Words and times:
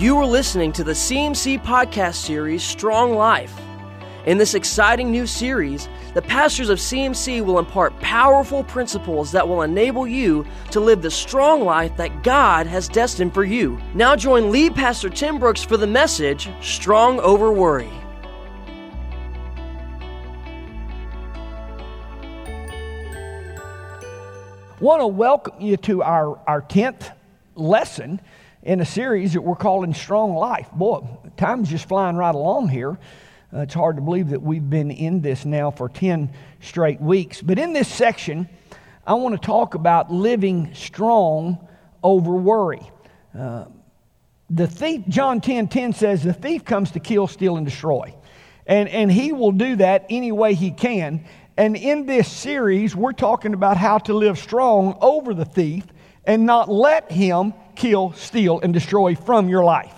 You 0.00 0.16
are 0.16 0.24
listening 0.24 0.72
to 0.72 0.82
the 0.82 0.92
CMC 0.92 1.62
podcast 1.62 2.14
series, 2.14 2.62
Strong 2.62 3.16
Life. 3.16 3.52
In 4.24 4.38
this 4.38 4.54
exciting 4.54 5.10
new 5.10 5.26
series, 5.26 5.90
the 6.14 6.22
pastors 6.22 6.70
of 6.70 6.78
CMC 6.78 7.44
will 7.44 7.58
impart 7.58 8.00
powerful 8.00 8.64
principles 8.64 9.30
that 9.32 9.46
will 9.46 9.60
enable 9.60 10.06
you 10.06 10.46
to 10.70 10.80
live 10.80 11.02
the 11.02 11.10
strong 11.10 11.66
life 11.66 11.94
that 11.98 12.22
God 12.22 12.66
has 12.66 12.88
destined 12.88 13.34
for 13.34 13.44
you. 13.44 13.78
Now, 13.92 14.16
join 14.16 14.50
lead 14.50 14.74
pastor 14.74 15.10
Tim 15.10 15.38
Brooks 15.38 15.62
for 15.62 15.76
the 15.76 15.86
message, 15.86 16.48
Strong 16.62 17.20
Over 17.20 17.52
Worry. 17.52 17.90
want 24.80 25.02
to 25.02 25.06
welcome 25.06 25.60
you 25.60 25.76
to 25.76 26.02
our, 26.02 26.38
our 26.46 26.62
10th 26.62 27.12
lesson 27.54 28.18
in 28.62 28.80
a 28.80 28.84
series 28.84 29.32
that 29.32 29.40
we're 29.40 29.56
calling 29.56 29.94
Strong 29.94 30.34
Life. 30.34 30.70
Boy, 30.72 31.06
time's 31.36 31.70
just 31.70 31.88
flying 31.88 32.16
right 32.16 32.34
along 32.34 32.68
here. 32.68 32.98
Uh, 33.52 33.60
it's 33.60 33.74
hard 33.74 33.96
to 33.96 34.02
believe 34.02 34.30
that 34.30 34.42
we've 34.42 34.68
been 34.68 34.90
in 34.90 35.22
this 35.22 35.44
now 35.44 35.70
for 35.70 35.88
10 35.88 36.30
straight 36.60 37.00
weeks. 37.00 37.40
But 37.40 37.58
in 37.58 37.72
this 37.72 37.88
section, 37.88 38.48
I 39.06 39.14
want 39.14 39.40
to 39.40 39.44
talk 39.44 39.74
about 39.74 40.12
living 40.12 40.74
strong 40.74 41.66
over 42.02 42.32
worry. 42.32 42.82
Uh, 43.36 43.64
the 44.50 44.66
thief, 44.66 45.02
John 45.08 45.40
10 45.40 45.68
10 45.68 45.92
says, 45.94 46.22
the 46.22 46.32
thief 46.32 46.64
comes 46.64 46.90
to 46.92 47.00
kill, 47.00 47.26
steal, 47.26 47.56
and 47.56 47.64
destroy. 47.64 48.14
And, 48.66 48.88
and 48.88 49.10
he 49.10 49.32
will 49.32 49.52
do 49.52 49.76
that 49.76 50.06
any 50.10 50.32
way 50.32 50.54
he 50.54 50.70
can. 50.70 51.24
And 51.56 51.76
in 51.76 52.06
this 52.06 52.30
series, 52.30 52.94
we're 52.94 53.12
talking 53.12 53.54
about 53.54 53.76
how 53.76 53.98
to 53.98 54.14
live 54.14 54.38
strong 54.38 54.96
over 55.00 55.34
the 55.34 55.44
thief 55.44 55.84
and 56.24 56.46
not 56.46 56.68
let 56.68 57.10
him 57.10 57.54
kill, 57.80 58.12
steal, 58.12 58.60
and 58.60 58.74
destroy 58.74 59.14
from 59.14 59.48
your 59.48 59.64
life, 59.64 59.94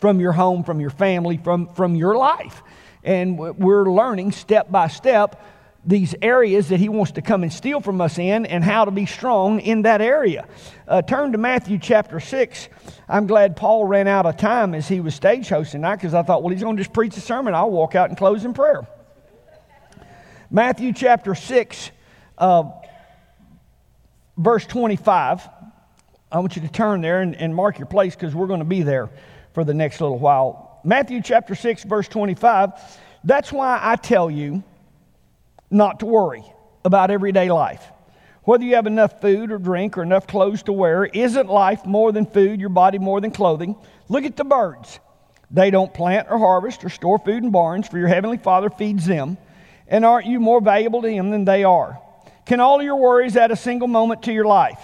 from 0.00 0.20
your 0.20 0.32
home, 0.32 0.64
from 0.64 0.80
your 0.80 0.88
family, 0.88 1.36
from, 1.36 1.68
from 1.74 1.94
your 1.94 2.16
life. 2.16 2.62
And 3.02 3.38
we're 3.38 3.84
learning 3.84 4.32
step 4.32 4.70
by 4.70 4.88
step 4.88 5.44
these 5.84 6.14
areas 6.22 6.70
that 6.70 6.80
he 6.80 6.88
wants 6.88 7.12
to 7.12 7.20
come 7.20 7.42
and 7.42 7.52
steal 7.52 7.82
from 7.82 8.00
us 8.00 8.18
in 8.18 8.46
and 8.46 8.64
how 8.64 8.86
to 8.86 8.90
be 8.90 9.04
strong 9.04 9.60
in 9.60 9.82
that 9.82 10.00
area. 10.00 10.48
Uh, 10.88 11.02
turn 11.02 11.32
to 11.32 11.38
Matthew 11.38 11.78
chapter 11.78 12.20
6. 12.20 12.68
I'm 13.06 13.26
glad 13.26 13.54
Paul 13.54 13.84
ran 13.84 14.08
out 14.08 14.24
of 14.24 14.38
time 14.38 14.74
as 14.74 14.88
he 14.88 15.00
was 15.00 15.14
stage 15.14 15.50
hosting 15.50 15.82
tonight 15.82 15.96
because 15.96 16.14
I 16.14 16.22
thought, 16.22 16.42
well, 16.42 16.54
he's 16.54 16.62
going 16.62 16.78
to 16.78 16.82
just 16.82 16.94
preach 16.94 17.14
a 17.18 17.20
sermon. 17.20 17.54
I'll 17.54 17.70
walk 17.70 17.94
out 17.94 18.08
and 18.08 18.16
close 18.16 18.46
in 18.46 18.54
prayer. 18.54 18.88
Matthew 20.50 20.94
chapter 20.94 21.34
6, 21.34 21.90
uh, 22.38 22.62
verse 24.38 24.64
25. 24.64 25.48
I 26.34 26.38
want 26.38 26.56
you 26.56 26.62
to 26.62 26.68
turn 26.68 27.00
there 27.00 27.20
and, 27.20 27.36
and 27.36 27.54
mark 27.54 27.78
your 27.78 27.86
place 27.86 28.16
because 28.16 28.34
we're 28.34 28.48
going 28.48 28.58
to 28.58 28.64
be 28.64 28.82
there 28.82 29.08
for 29.52 29.62
the 29.62 29.72
next 29.72 30.00
little 30.00 30.18
while. 30.18 30.80
Matthew 30.82 31.22
chapter 31.22 31.54
6, 31.54 31.84
verse 31.84 32.08
25. 32.08 32.72
That's 33.22 33.52
why 33.52 33.78
I 33.80 33.94
tell 33.94 34.28
you 34.28 34.64
not 35.70 36.00
to 36.00 36.06
worry 36.06 36.42
about 36.84 37.12
everyday 37.12 37.52
life. 37.52 37.86
Whether 38.42 38.64
you 38.64 38.74
have 38.74 38.88
enough 38.88 39.20
food 39.20 39.52
or 39.52 39.58
drink 39.58 39.96
or 39.96 40.02
enough 40.02 40.26
clothes 40.26 40.64
to 40.64 40.72
wear, 40.72 41.04
isn't 41.04 41.48
life 41.48 41.86
more 41.86 42.10
than 42.10 42.26
food, 42.26 42.58
your 42.58 42.68
body 42.68 42.98
more 42.98 43.20
than 43.20 43.30
clothing? 43.30 43.76
Look 44.08 44.24
at 44.24 44.36
the 44.36 44.44
birds. 44.44 44.98
They 45.52 45.70
don't 45.70 45.94
plant 45.94 46.26
or 46.28 46.38
harvest 46.38 46.84
or 46.84 46.88
store 46.88 47.20
food 47.20 47.44
in 47.44 47.52
barns, 47.52 47.86
for 47.86 47.96
your 47.96 48.08
heavenly 48.08 48.38
Father 48.38 48.70
feeds 48.70 49.06
them. 49.06 49.38
And 49.86 50.04
aren't 50.04 50.26
you 50.26 50.40
more 50.40 50.60
valuable 50.60 51.02
to 51.02 51.08
Him 51.08 51.30
than 51.30 51.44
they 51.44 51.62
are? 51.62 52.00
Can 52.44 52.58
all 52.58 52.82
your 52.82 52.96
worries 52.96 53.36
add 53.36 53.52
a 53.52 53.56
single 53.56 53.88
moment 53.88 54.24
to 54.24 54.32
your 54.32 54.46
life? 54.46 54.80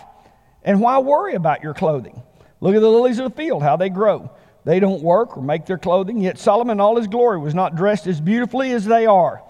And 0.63 0.81
why 0.81 0.99
worry 0.99 1.35
about 1.35 1.63
your 1.63 1.75
clothing? 1.75 2.23
Look 2.61 2.75
at 2.75 2.81
the 2.81 2.89
lilies 2.89 3.19
of 3.19 3.31
the 3.31 3.37
field, 3.37 3.63
how 3.63 3.77
they 3.77 3.89
grow. 3.89 4.31
They 4.65 4.81
don't 4.81 5.03
work 5.03 5.37
or 5.37 5.43
make 5.43 5.65
their 5.65 5.79
clothing, 5.79 6.21
yet 6.21 6.39
Solomon, 6.39 6.81
all 6.81 6.97
his 6.97 7.07
glory, 7.07 7.39
was 7.39 7.55
not 7.55 7.77
dressed 7.77 8.07
as 8.07 8.21
beautifully 8.21 8.73
as 8.73 8.85
they 8.85 9.07
are. 9.07 9.43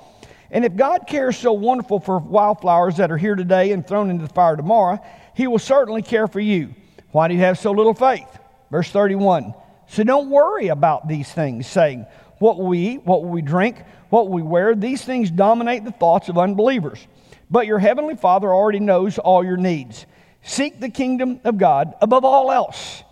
And 0.52 0.64
if 0.64 0.76
God 0.76 1.06
cares 1.06 1.36
so 1.36 1.52
wonderful 1.52 2.00
for 2.00 2.18
wildflowers 2.18 2.96
that 2.96 3.10
are 3.10 3.16
here 3.16 3.34
today 3.34 3.72
and 3.72 3.86
thrown 3.86 4.10
into 4.10 4.26
the 4.26 4.32
fire 4.32 4.56
tomorrow, 4.56 5.00
he 5.34 5.46
will 5.46 5.58
certainly 5.58 6.02
care 6.02 6.28
for 6.28 6.40
you. 6.40 6.74
Why 7.12 7.28
do 7.28 7.34
you 7.34 7.40
have 7.40 7.58
so 7.58 7.72
little 7.72 7.94
faith? 7.94 8.28
Verse 8.70 8.90
31. 8.90 9.54
So 9.88 10.04
don't 10.04 10.30
worry 10.30 10.68
about 10.68 11.08
these 11.08 11.32
things, 11.32 11.66
saying, 11.66 12.06
What 12.38 12.58
will 12.58 12.66
we 12.66 12.78
eat? 12.78 13.04
What 13.04 13.22
will 13.22 13.30
we 13.30 13.42
drink? 13.42 13.82
What 14.10 14.26
will 14.26 14.34
we 14.34 14.42
wear? 14.42 14.74
These 14.74 15.04
things 15.04 15.30
dominate 15.30 15.84
the 15.84 15.92
thoughts 15.92 16.28
of 16.28 16.38
unbelievers. 16.38 17.04
But 17.50 17.66
your 17.66 17.80
heavenly 17.80 18.14
Father 18.14 18.52
already 18.52 18.78
knows 18.78 19.18
all 19.18 19.44
your 19.44 19.56
needs. 19.56 20.06
Seek 20.42 20.80
the 20.80 20.88
kingdom 20.88 21.40
of 21.44 21.58
God 21.58 21.94
above 22.00 22.24
all 22.24 22.50
else 22.50 23.02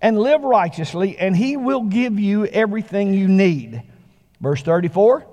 and 0.00 0.18
live 0.18 0.42
righteously, 0.42 1.18
and 1.18 1.36
He 1.36 1.56
will 1.56 1.82
give 1.82 2.18
you 2.18 2.46
everything 2.46 3.14
you 3.14 3.28
need. 3.28 3.82
Verse 4.40 4.62
34 4.62 5.26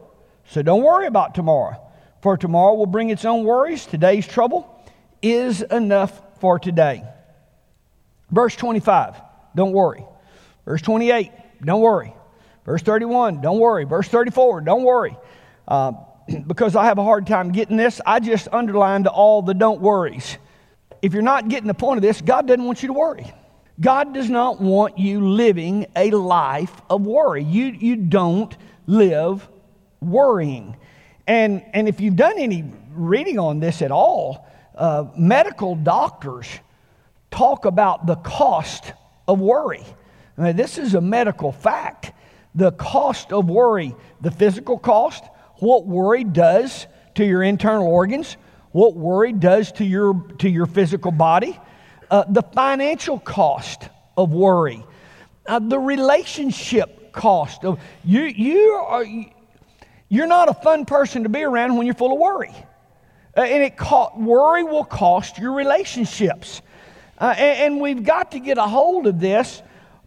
So 0.47 0.61
don't 0.61 0.83
worry 0.83 1.07
about 1.07 1.35
tomorrow, 1.35 1.79
for 2.21 2.37
tomorrow 2.37 2.73
will 2.75 2.85
bring 2.85 3.09
its 3.09 3.25
own 3.25 3.43
worries. 3.43 3.85
Today's 3.85 4.27
trouble 4.27 4.69
is 5.21 5.61
enough 5.61 6.21
for 6.39 6.59
today. 6.59 7.03
Verse 8.31 8.55
25 8.55 9.15
Don't 9.55 9.73
worry. 9.73 10.03
Verse 10.65 10.81
28 10.81 11.31
Don't 11.63 11.81
worry. 11.81 12.13
Verse 12.65 12.81
31 12.81 13.41
Don't 13.41 13.59
worry. 13.59 13.83
Verse 13.83 14.07
34 14.07 14.61
Don't 14.61 14.83
worry. 14.83 15.17
Uh, 15.67 15.93
because 16.47 16.75
I 16.75 16.85
have 16.85 16.97
a 16.97 17.03
hard 17.03 17.27
time 17.27 17.51
getting 17.51 17.77
this, 17.77 18.01
I 18.05 18.19
just 18.19 18.47
underlined 18.51 19.07
all 19.07 19.41
the 19.41 19.53
don't 19.53 19.81
worries 19.81 20.37
if 21.03 21.11
you're 21.13 21.21
not 21.21 21.49
getting 21.49 21.67
the 21.67 21.73
point 21.73 21.97
of 21.97 22.01
this, 22.01 22.21
God 22.21 22.47
doesn't 22.47 22.63
want 22.63 22.81
you 22.81 22.87
to 22.87 22.93
worry. 22.93 23.31
God 23.79 24.13
does 24.13 24.29
not 24.29 24.61
want 24.61 24.97
you 24.97 25.27
living 25.27 25.85
a 25.97 26.11
life 26.11 26.71
of 26.89 27.05
worry. 27.05 27.43
You, 27.43 27.65
you 27.65 27.97
don't 27.97 28.55
live 28.87 29.47
worrying. 29.99 30.77
And, 31.27 31.61
and 31.73 31.89
if 31.89 31.99
you've 31.99 32.15
done 32.15 32.39
any 32.39 32.63
reading 32.93 33.37
on 33.37 33.59
this 33.59 33.81
at 33.81 33.91
all, 33.91 34.47
uh, 34.75 35.07
medical 35.17 35.75
doctors 35.75 36.47
talk 37.31 37.65
about 37.65 38.05
the 38.05 38.15
cost 38.15 38.93
of 39.27 39.41
worry. 39.41 39.83
I 40.37 40.41
mean, 40.41 40.55
this 40.55 40.77
is 40.77 40.95
a 40.95 41.01
medical 41.01 41.51
fact. 41.51 42.13
The 42.55 42.71
cost 42.71 43.33
of 43.33 43.49
worry, 43.49 43.93
the 44.21 44.31
physical 44.31 44.79
cost, 44.79 45.21
what 45.57 45.85
worry 45.85 46.23
does 46.23 46.87
to 47.15 47.25
your 47.25 47.43
internal 47.43 47.87
organs, 47.87 48.37
what 48.73 48.95
worry 48.95 49.31
does 49.31 49.71
to 49.73 49.85
your, 49.85 50.25
to 50.39 50.49
your 50.49 50.65
physical 50.65 51.11
body, 51.11 51.57
uh, 52.11 52.25
the 52.27 52.41
financial 52.41 53.19
cost 53.19 53.87
of 54.17 54.33
worry, 54.33 54.83
uh, 55.45 55.59
the 55.59 55.79
relationship 55.79 57.13
cost 57.13 57.63
of 57.63 57.79
you, 58.03 58.23
you 58.23 58.71
are, 58.87 59.05
you're 60.09 60.27
not 60.27 60.49
a 60.49 60.53
fun 60.53 60.85
person 60.85 61.23
to 61.23 61.29
be 61.29 61.43
around 61.43 61.77
when 61.77 61.85
you're 61.85 61.95
full 61.95 62.13
of 62.13 62.19
worry. 62.19 62.53
Uh, 63.37 63.41
and 63.41 63.63
it 63.63 63.77
co- 63.77 64.11
worry 64.17 64.63
will 64.63 64.83
cost 64.83 65.37
your 65.37 65.53
relationships. 65.53 66.61
Uh, 67.17 67.33
and, 67.37 67.73
and 67.73 67.81
we've 67.81 68.03
got 68.03 68.31
to 68.31 68.39
get 68.39 68.57
a 68.57 68.67
hold 68.67 69.07
of 69.07 69.19
this 69.19 69.61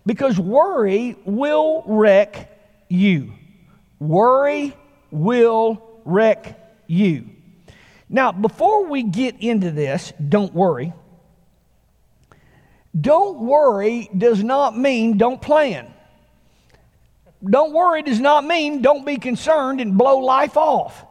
because 0.05 0.39
worry 0.39 1.17
will 1.25 1.83
wreck 1.87 2.51
you. 2.89 3.33
Worry 4.01 4.77
will 5.11 6.01
wreck 6.05 6.59
you. 6.87 7.31
Now, 8.09 8.33
before 8.33 8.87
we 8.87 9.03
get 9.03 9.41
into 9.41 9.71
this, 9.71 10.13
don't 10.29 10.55
worry. 10.55 10.93
Don't 12.99 13.41
worry 13.41 14.09
does 14.17 14.43
not 14.43 14.77
mean 14.77 15.19
don't 15.19 15.43
plan. 15.43 15.93
Don't 17.45 17.73
worry 17.73 18.03
does 18.03 18.21
not 18.21 18.45
mean 18.45 18.81
don't 18.81 19.05
be 19.05 19.17
concerned 19.17 19.81
and 19.81 19.99
blow 19.99 20.19
life 20.19 20.57
off. 20.57 21.05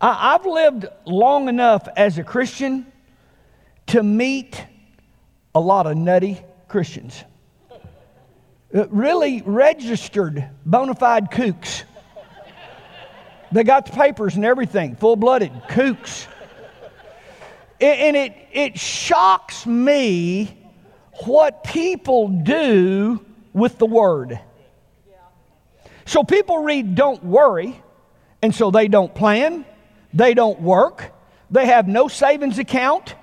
I, 0.00 0.32
have 0.32 0.44
lived 0.44 0.86
long 1.06 1.48
enough 1.48 1.88
as 1.96 2.18
a 2.18 2.24
Christian 2.24 2.86
to 3.86 4.02
meet 4.02 4.62
a 5.54 5.60
lot 5.60 5.86
of 5.86 5.96
nutty 5.96 6.40
Christians. 6.68 7.24
Uh, 8.74 8.86
really 8.88 9.42
registered 9.46 10.46
bona 10.66 10.94
fide 10.94 11.30
kooks. 11.30 11.84
They 13.52 13.62
got 13.62 13.86
the 13.86 13.92
papers 13.92 14.34
and 14.34 14.44
everything, 14.44 14.96
full 14.96 15.16
blooded 15.16 15.52
kooks. 15.68 16.26
And 17.84 18.16
it, 18.16 18.34
it 18.52 18.78
shocks 18.78 19.66
me 19.66 20.56
what 21.26 21.64
people 21.64 22.28
do 22.28 23.24
with 23.52 23.78
the 23.78 23.86
word. 23.86 24.40
So 26.06 26.24
people 26.24 26.58
read, 26.58 26.94
don't 26.94 27.22
worry, 27.22 27.80
and 28.42 28.54
so 28.54 28.70
they 28.70 28.88
don't 28.88 29.14
plan, 29.14 29.64
they 30.12 30.34
don't 30.34 30.60
work, 30.60 31.12
they 31.50 31.66
have 31.66 31.86
no 31.86 32.08
savings 32.08 32.58
account. 32.58 33.14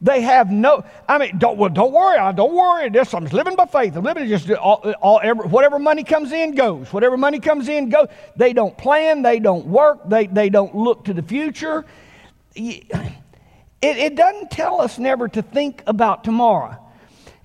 They 0.00 0.20
have 0.20 0.48
no, 0.48 0.84
I 1.08 1.18
mean, 1.18 1.38
don't, 1.38 1.58
well, 1.58 1.70
don't 1.70 1.92
worry, 1.92 2.18
I 2.18 2.30
don't 2.30 2.54
worry. 2.54 2.88
This, 2.88 3.12
I'm 3.12 3.24
just 3.24 3.34
living 3.34 3.56
by 3.56 3.66
faith. 3.66 3.96
I'm 3.96 4.04
living 4.04 4.28
just 4.28 4.48
all, 4.52 4.94
all, 5.02 5.18
every, 5.20 5.48
whatever 5.48 5.80
money 5.80 6.04
comes 6.04 6.30
in 6.30 6.54
goes. 6.54 6.92
Whatever 6.92 7.16
money 7.16 7.40
comes 7.40 7.68
in 7.68 7.88
goes. 7.88 8.06
They 8.36 8.52
don't 8.52 8.78
plan, 8.78 9.22
they 9.22 9.40
don't 9.40 9.66
work, 9.66 10.08
they, 10.08 10.28
they 10.28 10.50
don't 10.50 10.72
look 10.72 11.06
to 11.06 11.14
the 11.14 11.22
future. 11.22 11.84
It, 13.80 13.96
it 13.96 14.16
doesn't 14.16 14.50
tell 14.50 14.80
us 14.80 14.98
never 14.98 15.28
to 15.28 15.42
think 15.42 15.82
about 15.86 16.24
tomorrow. 16.24 16.76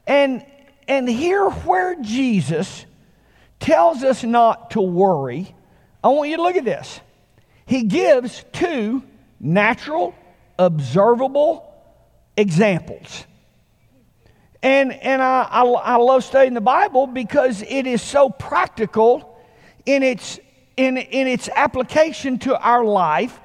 And, 0.08 0.46
and 0.88 1.08
here 1.08 1.50
where 1.50 1.96
Jesus 2.02 2.86
tells 3.60 4.04
us 4.04 4.24
not 4.24 4.72
to 4.72 4.82
worry, 4.82 5.56
I 6.04 6.10
want 6.10 6.30
you 6.30 6.38
to 6.38 6.44
look 6.44 6.56
at 6.56 6.66
this. 6.66 7.00
He 7.66 7.84
gives 7.84 8.44
two 8.52 9.04
natural, 9.40 10.14
observable 10.60 11.74
examples. 12.36 13.26
And, 14.62 14.94
and 14.94 15.22
I, 15.22 15.48
I, 15.50 15.64
I, 15.64 15.96
love 15.98 16.24
studying 16.24 16.54
the 16.54 16.62
Bible 16.62 17.06
because 17.06 17.62
it 17.62 17.86
is 17.86 18.02
so 18.02 18.30
practical 18.30 19.38
in 19.86 20.04
its, 20.04 20.40
in, 20.78 20.96
in 20.96 21.28
its 21.28 21.50
application 21.50 22.40
to 22.40 22.58
our 22.58 22.86
life. 22.86 23.40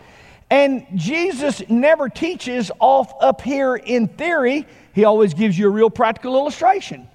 And 0.51 0.87
Jesus 0.95 1.63
never 1.69 2.09
teaches 2.09 2.71
off 2.79 3.13
up 3.21 3.43
here 3.43 3.77
in 3.77 4.09
theory, 4.09 4.67
he 4.95 5.05
always 5.05 5.35
gives 5.35 5.59
you 5.59 5.67
a 5.67 5.71
real 5.71 5.91
practical 5.91 6.37
illustration. 6.37 7.09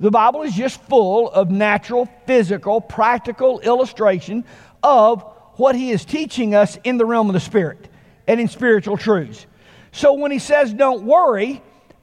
The 0.00 0.10
Bible 0.10 0.42
is 0.42 0.54
just 0.54 0.80
full 0.82 1.30
of 1.30 1.50
natural, 1.50 2.08
physical, 2.26 2.80
practical 2.80 3.60
illustration 3.60 4.44
of 4.82 5.22
what 5.56 5.74
he 5.74 5.90
is 5.90 6.04
teaching 6.04 6.54
us 6.54 6.78
in 6.84 6.98
the 6.98 7.04
realm 7.04 7.28
of 7.28 7.34
the 7.34 7.40
Spirit 7.40 7.88
and 8.26 8.40
in 8.40 8.48
spiritual 8.48 8.96
truths. 8.96 9.46
So 9.92 10.14
when 10.14 10.30
he 10.30 10.38
says 10.38 10.72
don't 10.72 11.02
worry, 11.02 11.62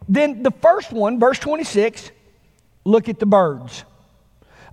then 0.10 0.44
the 0.44 0.52
first 0.52 0.92
one, 0.92 1.20
verse 1.20 1.40
26, 1.40 2.12
look 2.84 3.10
at 3.10 3.20
the 3.20 3.26
birds. 3.26 3.86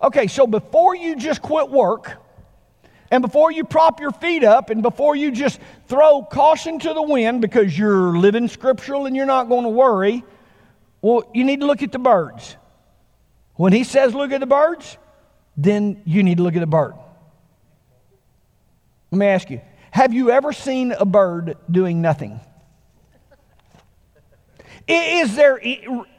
Okay, 0.03 0.27
so 0.27 0.47
before 0.47 0.97
you 0.97 1.17
just 1.17 1.41
quit 1.41 1.71
work, 1.71 2.22
and 3.13 3.21
before 3.21 3.53
you 3.53 3.65
prop 3.65 4.01
your 4.01 4.11
feet 4.11 4.43
up, 4.43 4.71
and 4.71 4.81
before 4.81 5.15
you 5.15 5.31
just 5.31 5.61
throw 5.87 6.23
caution 6.23 6.79
to 6.79 6.95
the 6.95 7.03
wind 7.03 7.43
because 7.43 7.79
you're 7.79 8.17
living 8.17 8.49
scriptural 8.49 9.05
and 9.05 9.15
you're 9.15 9.27
not 9.27 9.51
going 9.51 9.65
to 9.65 9.69
worry, 9.69 10.25
well, 11.03 11.31
you 11.35 11.45
need 11.45 11.61
to 11.61 11.67
look 11.67 11.83
at 11.83 11.93
the 11.93 11.99
birds. 11.99 12.57
When 13.55 13.75
he 13.75 13.85
says 13.85 14.15
look 14.15 14.33
at 14.33 14.41
the 14.41 14.47
birds, 14.47 14.97
then 15.59 16.01
you 16.07 16.23
need 16.23 16.39
to 16.39 16.43
look 16.43 16.57
at 16.57 16.61
the 16.61 16.67
bird. 16.67 16.95
Let 19.11 19.19
me 19.19 19.27
ask 19.27 19.51
you 19.51 19.61
have 19.91 20.15
you 20.15 20.31
ever 20.31 20.55
seen 20.55 20.93
a 20.93 21.05
bird 21.05 21.59
doing 21.71 22.01
nothing? 22.01 22.41
Is 24.89 25.37
there, 25.37 25.61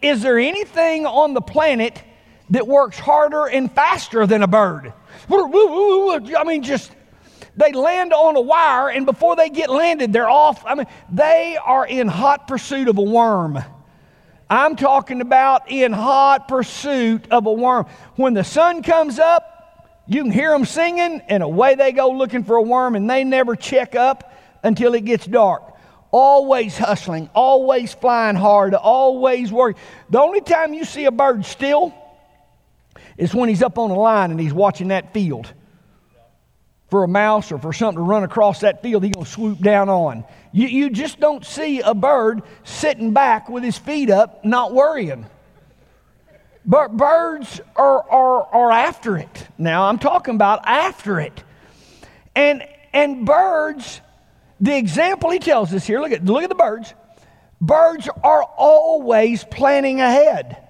is 0.03 0.21
there 0.21 0.37
anything 0.37 1.07
on 1.07 1.33
the 1.33 1.41
planet 1.41 2.03
that 2.51 2.67
works 2.67 2.99
harder 2.99 3.47
and 3.47 3.71
faster 3.71 4.27
than 4.27 4.43
a 4.43 4.47
bird? 4.47 4.93
I 5.29 6.43
mean, 6.45 6.63
just 6.63 6.91
they 7.55 7.71
land 7.71 8.13
on 8.13 8.35
a 8.35 8.41
wire, 8.41 8.89
and 8.89 9.05
before 9.05 9.35
they 9.35 9.49
get 9.49 9.69
landed, 9.69 10.11
they're 10.11 10.29
off. 10.29 10.65
I 10.65 10.75
mean, 10.75 10.87
they 11.11 11.57
are 11.63 11.85
in 11.85 12.07
hot 12.07 12.47
pursuit 12.47 12.87
of 12.87 12.97
a 12.97 13.03
worm. 13.03 13.59
I'm 14.49 14.75
talking 14.75 15.21
about 15.21 15.71
in 15.71 15.93
hot 15.93 16.47
pursuit 16.47 17.27
of 17.31 17.45
a 17.45 17.53
worm. 17.53 17.85
When 18.15 18.33
the 18.33 18.43
sun 18.43 18.83
comes 18.83 19.19
up, 19.19 20.03
you 20.07 20.21
can 20.23 20.31
hear 20.31 20.51
them 20.51 20.65
singing, 20.65 21.21
and 21.27 21.43
away 21.43 21.75
they 21.75 21.91
go 21.91 22.11
looking 22.11 22.43
for 22.43 22.55
a 22.55 22.61
worm, 22.61 22.95
and 22.95 23.09
they 23.09 23.23
never 23.23 23.55
check 23.55 23.95
up 23.95 24.33
until 24.63 24.93
it 24.93 25.05
gets 25.05 25.25
dark 25.25 25.73
always 26.13 26.77
hustling, 26.77 27.27
always 27.33 27.91
flying 27.91 28.35
hard, 28.35 28.75
always 28.75 29.51
working. 29.51 29.81
The 30.11 30.21
only 30.21 30.41
time 30.41 30.75
you 30.75 30.85
see 30.85 31.05
a 31.05 31.11
bird 31.11 31.43
still 31.43 31.91
is 33.17 33.33
when 33.33 33.49
he's 33.49 33.61
up 33.61 33.77
on 33.77 33.91
a 33.91 33.95
line 33.95 34.31
and 34.31 34.39
he's 34.39 34.53
watching 34.53 34.89
that 34.89 35.13
field. 35.13 35.51
For 36.89 37.03
a 37.03 37.07
mouse 37.07 37.51
or 37.51 37.57
for 37.57 37.73
something 37.73 37.97
to 37.97 38.03
run 38.03 38.23
across 38.23 38.59
that 38.59 38.83
field, 38.83 39.03
he's 39.03 39.13
going 39.13 39.25
to 39.25 39.31
swoop 39.31 39.59
down 39.59 39.89
on. 39.89 40.25
You, 40.51 40.67
you 40.67 40.89
just 40.91 41.19
don't 41.19 41.43
see 41.43 41.79
a 41.79 41.95
bird 41.95 42.43
sitting 42.63 43.13
back 43.13 43.49
with 43.49 43.63
his 43.63 43.77
feet 43.77 44.11
up, 44.11 44.45
not 44.45 44.73
worrying. 44.73 45.25
But 46.65 46.95
birds 46.95 47.59
are, 47.75 48.09
are, 48.09 48.43
are 48.43 48.71
after 48.71 49.17
it. 49.17 49.47
Now, 49.57 49.85
I'm 49.85 49.97
talking 49.97 50.35
about 50.35 50.61
after 50.65 51.19
it. 51.19 51.43
And, 52.35 52.63
and 52.93 53.25
birds 53.25 54.01
the 54.63 54.77
example 54.77 55.29
he 55.29 55.39
tells 55.39 55.73
us 55.73 55.85
here 55.85 55.99
look 55.99 56.13
at, 56.13 56.23
look 56.23 56.41
at 56.41 56.47
the 56.47 56.55
birds. 56.55 56.93
Birds 57.59 58.07
are 58.23 58.43
always 58.43 59.43
planning 59.43 59.99
ahead. 59.99 60.62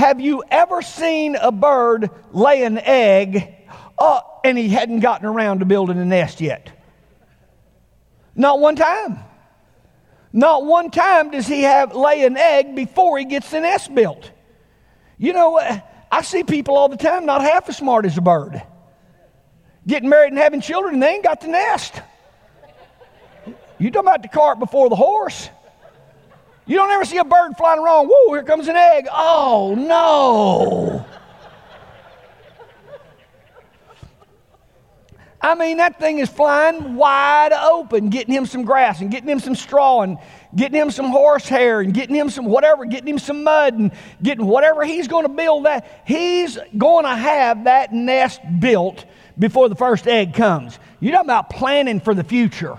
Have 0.00 0.18
you 0.18 0.42
ever 0.50 0.80
seen 0.80 1.36
a 1.36 1.52
bird 1.52 2.08
lay 2.32 2.64
an 2.64 2.78
egg 2.78 3.54
uh, 3.98 4.22
and 4.42 4.56
he 4.56 4.70
hadn't 4.70 5.00
gotten 5.00 5.26
around 5.26 5.58
to 5.58 5.66
building 5.66 5.98
a 5.98 6.06
nest 6.06 6.40
yet? 6.40 6.72
Not 8.34 8.60
one 8.60 8.76
time. 8.76 9.18
Not 10.32 10.64
one 10.64 10.90
time 10.90 11.32
does 11.32 11.46
he 11.46 11.64
have 11.64 11.94
lay 11.94 12.24
an 12.24 12.38
egg 12.38 12.74
before 12.74 13.18
he 13.18 13.26
gets 13.26 13.50
the 13.50 13.60
nest 13.60 13.94
built. 13.94 14.30
You 15.18 15.34
know, 15.34 15.60
I 16.10 16.22
see 16.22 16.44
people 16.44 16.78
all 16.78 16.88
the 16.88 16.96
time 16.96 17.26
not 17.26 17.42
half 17.42 17.68
as 17.68 17.76
smart 17.76 18.06
as 18.06 18.16
a 18.16 18.22
bird. 18.22 18.62
Getting 19.86 20.08
married 20.08 20.32
and 20.32 20.38
having 20.38 20.62
children, 20.62 20.94
and 20.94 21.02
they 21.02 21.16
ain't 21.16 21.24
got 21.24 21.42
the 21.42 21.48
nest. 21.48 22.00
You 23.78 23.90
talking 23.90 24.08
about 24.08 24.22
the 24.22 24.28
cart 24.28 24.58
before 24.58 24.88
the 24.88 24.96
horse? 24.96 25.50
You 26.70 26.76
don't 26.76 26.92
ever 26.92 27.04
see 27.04 27.16
a 27.16 27.24
bird 27.24 27.56
flying 27.58 27.80
around. 27.80 28.06
Whoa, 28.06 28.32
here 28.32 28.44
comes 28.44 28.68
an 28.68 28.76
egg. 28.76 29.08
Oh, 29.10 29.74
no. 29.76 31.04
I 35.40 35.56
mean, 35.56 35.78
that 35.78 35.98
thing 35.98 36.20
is 36.20 36.28
flying 36.28 36.94
wide 36.94 37.52
open, 37.52 38.08
getting 38.08 38.32
him 38.32 38.46
some 38.46 38.62
grass 38.62 39.00
and 39.00 39.10
getting 39.10 39.28
him 39.28 39.40
some 39.40 39.56
straw 39.56 40.02
and 40.02 40.18
getting 40.54 40.80
him 40.80 40.92
some 40.92 41.06
horsehair 41.06 41.80
and 41.80 41.92
getting 41.92 42.14
him 42.14 42.30
some 42.30 42.44
whatever, 42.44 42.84
getting 42.84 43.08
him 43.08 43.18
some 43.18 43.42
mud 43.42 43.74
and 43.74 43.90
getting 44.22 44.46
whatever 44.46 44.84
he's 44.84 45.08
going 45.08 45.26
to 45.26 45.32
build 45.32 45.64
that. 45.64 46.02
He's 46.06 46.56
going 46.78 47.04
to 47.04 47.16
have 47.16 47.64
that 47.64 47.92
nest 47.92 48.42
built 48.60 49.06
before 49.36 49.68
the 49.68 49.74
first 49.74 50.06
egg 50.06 50.34
comes. 50.34 50.78
You're 51.00 51.14
talking 51.14 51.30
about 51.30 51.50
planning 51.50 51.98
for 51.98 52.14
the 52.14 52.22
future. 52.22 52.78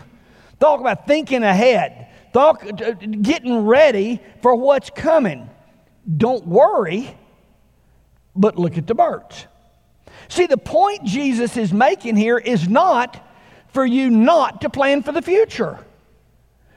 Talk 0.61 0.79
about 0.79 1.07
thinking 1.07 1.43
ahead. 1.43 2.07
Talk, 2.33 2.65
uh, 2.65 2.93
getting 2.93 3.65
ready 3.65 4.21
for 4.41 4.55
what's 4.55 4.89
coming. 4.89 5.49
Don't 6.17 6.47
worry, 6.47 7.15
but 8.35 8.57
look 8.57 8.77
at 8.77 8.87
the 8.87 8.95
birds. 8.95 9.47
See, 10.29 10.45
the 10.45 10.57
point 10.57 11.03
Jesus 11.03 11.57
is 11.57 11.73
making 11.73 12.15
here 12.15 12.37
is 12.37 12.67
not 12.67 13.27
for 13.69 13.85
you 13.85 14.09
not 14.09 14.61
to 14.61 14.69
plan 14.69 15.03
for 15.03 15.11
the 15.11 15.21
future. 15.21 15.79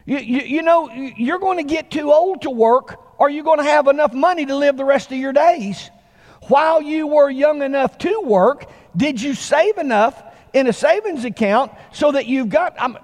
You, 0.06 0.18
you, 0.18 0.40
you, 0.40 0.62
know, 0.62 0.90
you're 0.90 1.38
going 1.38 1.58
to 1.58 1.64
get 1.64 1.90
too 1.90 2.12
old 2.12 2.42
to 2.42 2.50
work, 2.50 3.00
or 3.18 3.30
you're 3.30 3.44
going 3.44 3.58
to 3.58 3.64
have 3.64 3.88
enough 3.88 4.12
money 4.12 4.44
to 4.46 4.56
live 4.56 4.76
the 4.76 4.84
rest 4.84 5.10
of 5.12 5.18
your 5.18 5.32
days. 5.32 5.90
While 6.48 6.82
you 6.82 7.06
were 7.06 7.30
young 7.30 7.62
enough 7.62 7.96
to 7.98 8.20
work, 8.20 8.68
did 8.96 9.20
you 9.20 9.34
save 9.34 9.78
enough 9.78 10.22
in 10.52 10.66
a 10.66 10.72
savings 10.72 11.24
account 11.24 11.72
so 11.92 12.12
that 12.12 12.26
you've 12.26 12.50
got? 12.50 12.74
I'm, 12.78 12.98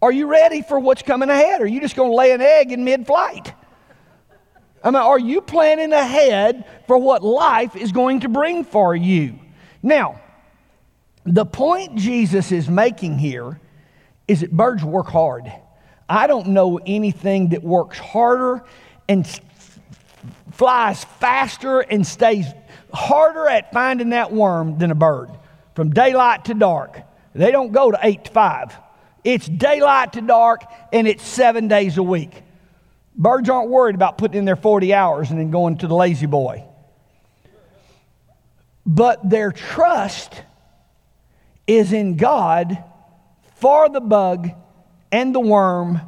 are 0.00 0.12
you 0.12 0.26
ready 0.26 0.62
for 0.62 0.78
what's 0.78 1.02
coming 1.02 1.28
ahead? 1.28 1.60
Are 1.60 1.66
you 1.66 1.80
just 1.80 1.96
going 1.96 2.10
to 2.10 2.16
lay 2.16 2.32
an 2.32 2.40
egg 2.40 2.72
in 2.72 2.84
mid 2.84 3.06
flight? 3.06 3.52
I 4.82 4.90
mean, 4.90 5.02
are 5.02 5.18
you 5.18 5.40
planning 5.40 5.92
ahead 5.92 6.64
for 6.86 6.96
what 6.98 7.24
life 7.24 7.74
is 7.74 7.90
going 7.90 8.20
to 8.20 8.28
bring 8.28 8.64
for 8.64 8.94
you? 8.94 9.38
Now, 9.82 10.20
the 11.24 11.44
point 11.44 11.96
Jesus 11.96 12.52
is 12.52 12.68
making 12.68 13.18
here 13.18 13.60
is 14.28 14.40
that 14.40 14.52
birds 14.52 14.84
work 14.84 15.08
hard. 15.08 15.52
I 16.08 16.26
don't 16.26 16.48
know 16.48 16.78
anything 16.86 17.50
that 17.50 17.62
works 17.62 17.98
harder 17.98 18.64
and 19.08 19.28
flies 20.52 21.04
faster 21.04 21.80
and 21.80 22.06
stays 22.06 22.46
harder 22.94 23.48
at 23.48 23.72
finding 23.72 24.10
that 24.10 24.32
worm 24.32 24.78
than 24.78 24.90
a 24.90 24.94
bird. 24.94 25.30
From 25.74 25.90
daylight 25.90 26.46
to 26.46 26.54
dark, 26.54 27.00
they 27.34 27.50
don't 27.50 27.72
go 27.72 27.90
to 27.90 27.98
eight 28.02 28.24
to 28.24 28.30
five. 28.30 28.76
It's 29.24 29.46
daylight 29.46 30.14
to 30.14 30.20
dark, 30.20 30.62
and 30.92 31.06
it's 31.06 31.26
seven 31.26 31.68
days 31.68 31.98
a 31.98 32.02
week. 32.02 32.42
Birds 33.16 33.48
aren't 33.48 33.70
worried 33.70 33.94
about 33.94 34.16
putting 34.16 34.38
in 34.38 34.44
their 34.44 34.56
40 34.56 34.94
hours 34.94 35.30
and 35.30 35.38
then 35.38 35.50
going 35.50 35.78
to 35.78 35.88
the 35.88 35.94
La-Z-Boy. 35.94 36.64
But 38.86 39.28
their 39.28 39.50
trust 39.52 40.42
is 41.66 41.92
in 41.92 42.16
God 42.16 42.82
for 43.56 43.88
the 43.88 44.00
bug 44.00 44.50
and 45.10 45.34
the 45.34 45.40
worm 45.40 46.00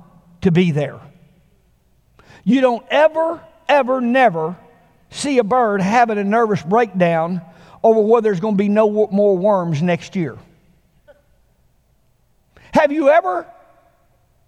to 0.43 0.50
be 0.50 0.71
there. 0.71 1.00
You 2.45 2.61
don't 2.61 2.87
ever, 2.90 3.40
ever, 3.69 4.00
never 4.00 4.57
see 5.11 5.38
a 5.38 5.45
bird 5.45 5.81
having 5.81 6.17
a 6.17 6.25
nervous 6.25 6.62
breakdown 6.62 7.43
over 7.83 8.00
whether 8.00 8.25
there's 8.25 8.40
going 8.40 8.55
to 8.55 8.59
be 8.59 8.69
no 8.69 9.09
more 9.09 9.37
worms 9.37 9.83
next 9.83 10.17
year. 10.17 10.38
Have 12.73 12.93
you 12.93 13.09
ever, 13.09 13.47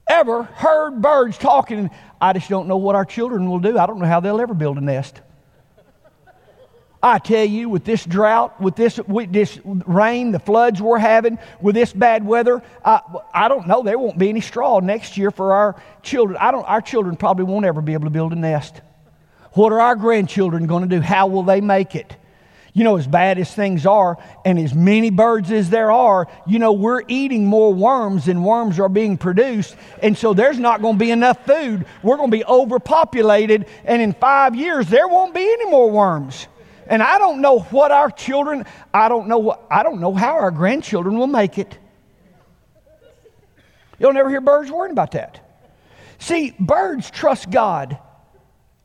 ever 0.09 0.43
heard 0.45 1.03
birds 1.03 1.39
talking? 1.39 1.91
I 2.21 2.33
just 2.33 2.49
don't 2.49 2.69
know 2.69 2.77
what 2.77 2.95
our 2.95 3.05
children 3.05 3.49
will 3.49 3.59
do. 3.59 3.79
I 3.79 3.87
don't 3.87 3.99
know 3.99 4.07
how 4.07 4.21
they'll 4.21 4.41
ever 4.41 4.55
build 4.55 4.79
a 4.79 4.81
nest. 4.81 5.21
I 7.05 7.19
tell 7.19 7.45
you, 7.45 7.69
with 7.69 7.85
this 7.85 8.05
drought, 8.05 8.61
with 8.61 8.77
this, 8.77 8.99
with 8.99 9.33
this 9.33 9.59
rain, 9.65 10.31
the 10.31 10.39
floods 10.39 10.81
we're 10.81 10.99
having, 10.99 11.37
with 11.61 11.75
this 11.75 11.93
bad 11.93 12.25
weather, 12.25 12.63
I, 12.85 13.01
I 13.35 13.49
don't 13.49 13.67
know. 13.67 13.83
There 13.83 13.99
won't 13.99 14.19
be 14.19 14.29
any 14.29 14.41
straw 14.41 14.79
next 14.79 15.17
year 15.17 15.33
for 15.33 15.53
our 15.53 15.83
children. 16.03 16.39
I 16.41 16.53
don't, 16.53 16.63
our 16.65 16.81
children 16.81 17.17
probably 17.17 17.45
won't 17.45 17.65
ever 17.65 17.81
be 17.81 17.95
able 17.95 18.05
to 18.05 18.11
build 18.11 18.33
a 18.33 18.37
nest. 18.37 18.81
What 19.55 19.73
are 19.73 19.81
our 19.81 19.97
grandchildren 19.97 20.69
going 20.69 20.89
to 20.89 20.97
do? 20.97 21.01
How 21.01 21.27
will 21.27 21.43
they 21.43 21.61
make 21.61 21.97
it? 21.97 22.17
You 22.75 22.85
know, 22.85 22.97
as 22.97 23.07
bad 23.07 23.39
as 23.39 23.55
things 23.55 23.85
are, 23.85 24.17
and 24.47 24.59
as 24.59 24.75
many 24.75 25.11
birds 25.11 25.53
as 25.53 25.69
there 25.69 25.93
are, 25.93 26.27
you 26.47 26.59
know, 26.59 26.73
we're 26.73 27.03
eating 27.07 27.45
more 27.45 27.75
worms 27.75 28.25
than 28.25 28.43
worms 28.43 28.81
are 28.81 28.89
being 28.89 29.19
produced. 29.19 29.77
And 30.03 30.17
so 30.17 30.33
there's 30.33 30.59
not 30.59 30.81
going 30.81 30.95
to 30.95 30.99
be 30.99 31.11
enough 31.11 31.45
food. 31.45 31.85
We're 32.03 32.17
going 32.17 32.31
to 32.31 32.37
be 32.37 32.45
overpopulated. 32.47 33.67
And 33.85 34.01
in 34.01 34.15
five 34.15 34.55
years, 34.55 34.87
there 34.87 35.07
won't 35.07 35.35
be 35.35 35.43
any 35.43 35.67
more 35.67 35.91
worms. 35.91 36.47
And 36.87 37.03
I 37.03 37.19
don't 37.19 37.43
know 37.43 37.61
what 37.61 37.93
our 37.93 38.11
children, 38.11 38.65
I 38.93 39.09
don't 39.09 39.29
know 39.29 39.39
what, 39.39 39.63
I 39.71 39.83
don't 39.83 40.01
know 40.01 40.15
how 40.15 40.33
our 40.33 40.51
grandchildren 40.51 41.19
will 41.19 41.27
make 41.27 41.59
it. 41.59 41.79
You'll 43.99 44.15
never 44.15 44.31
hear 44.31 44.41
birds 44.41 44.71
worrying 44.71 44.93
about 44.93 45.13
that. 45.13 45.41
See, 46.19 46.55
birds 46.59 47.11
trust 47.11 47.51
God. 47.51 47.99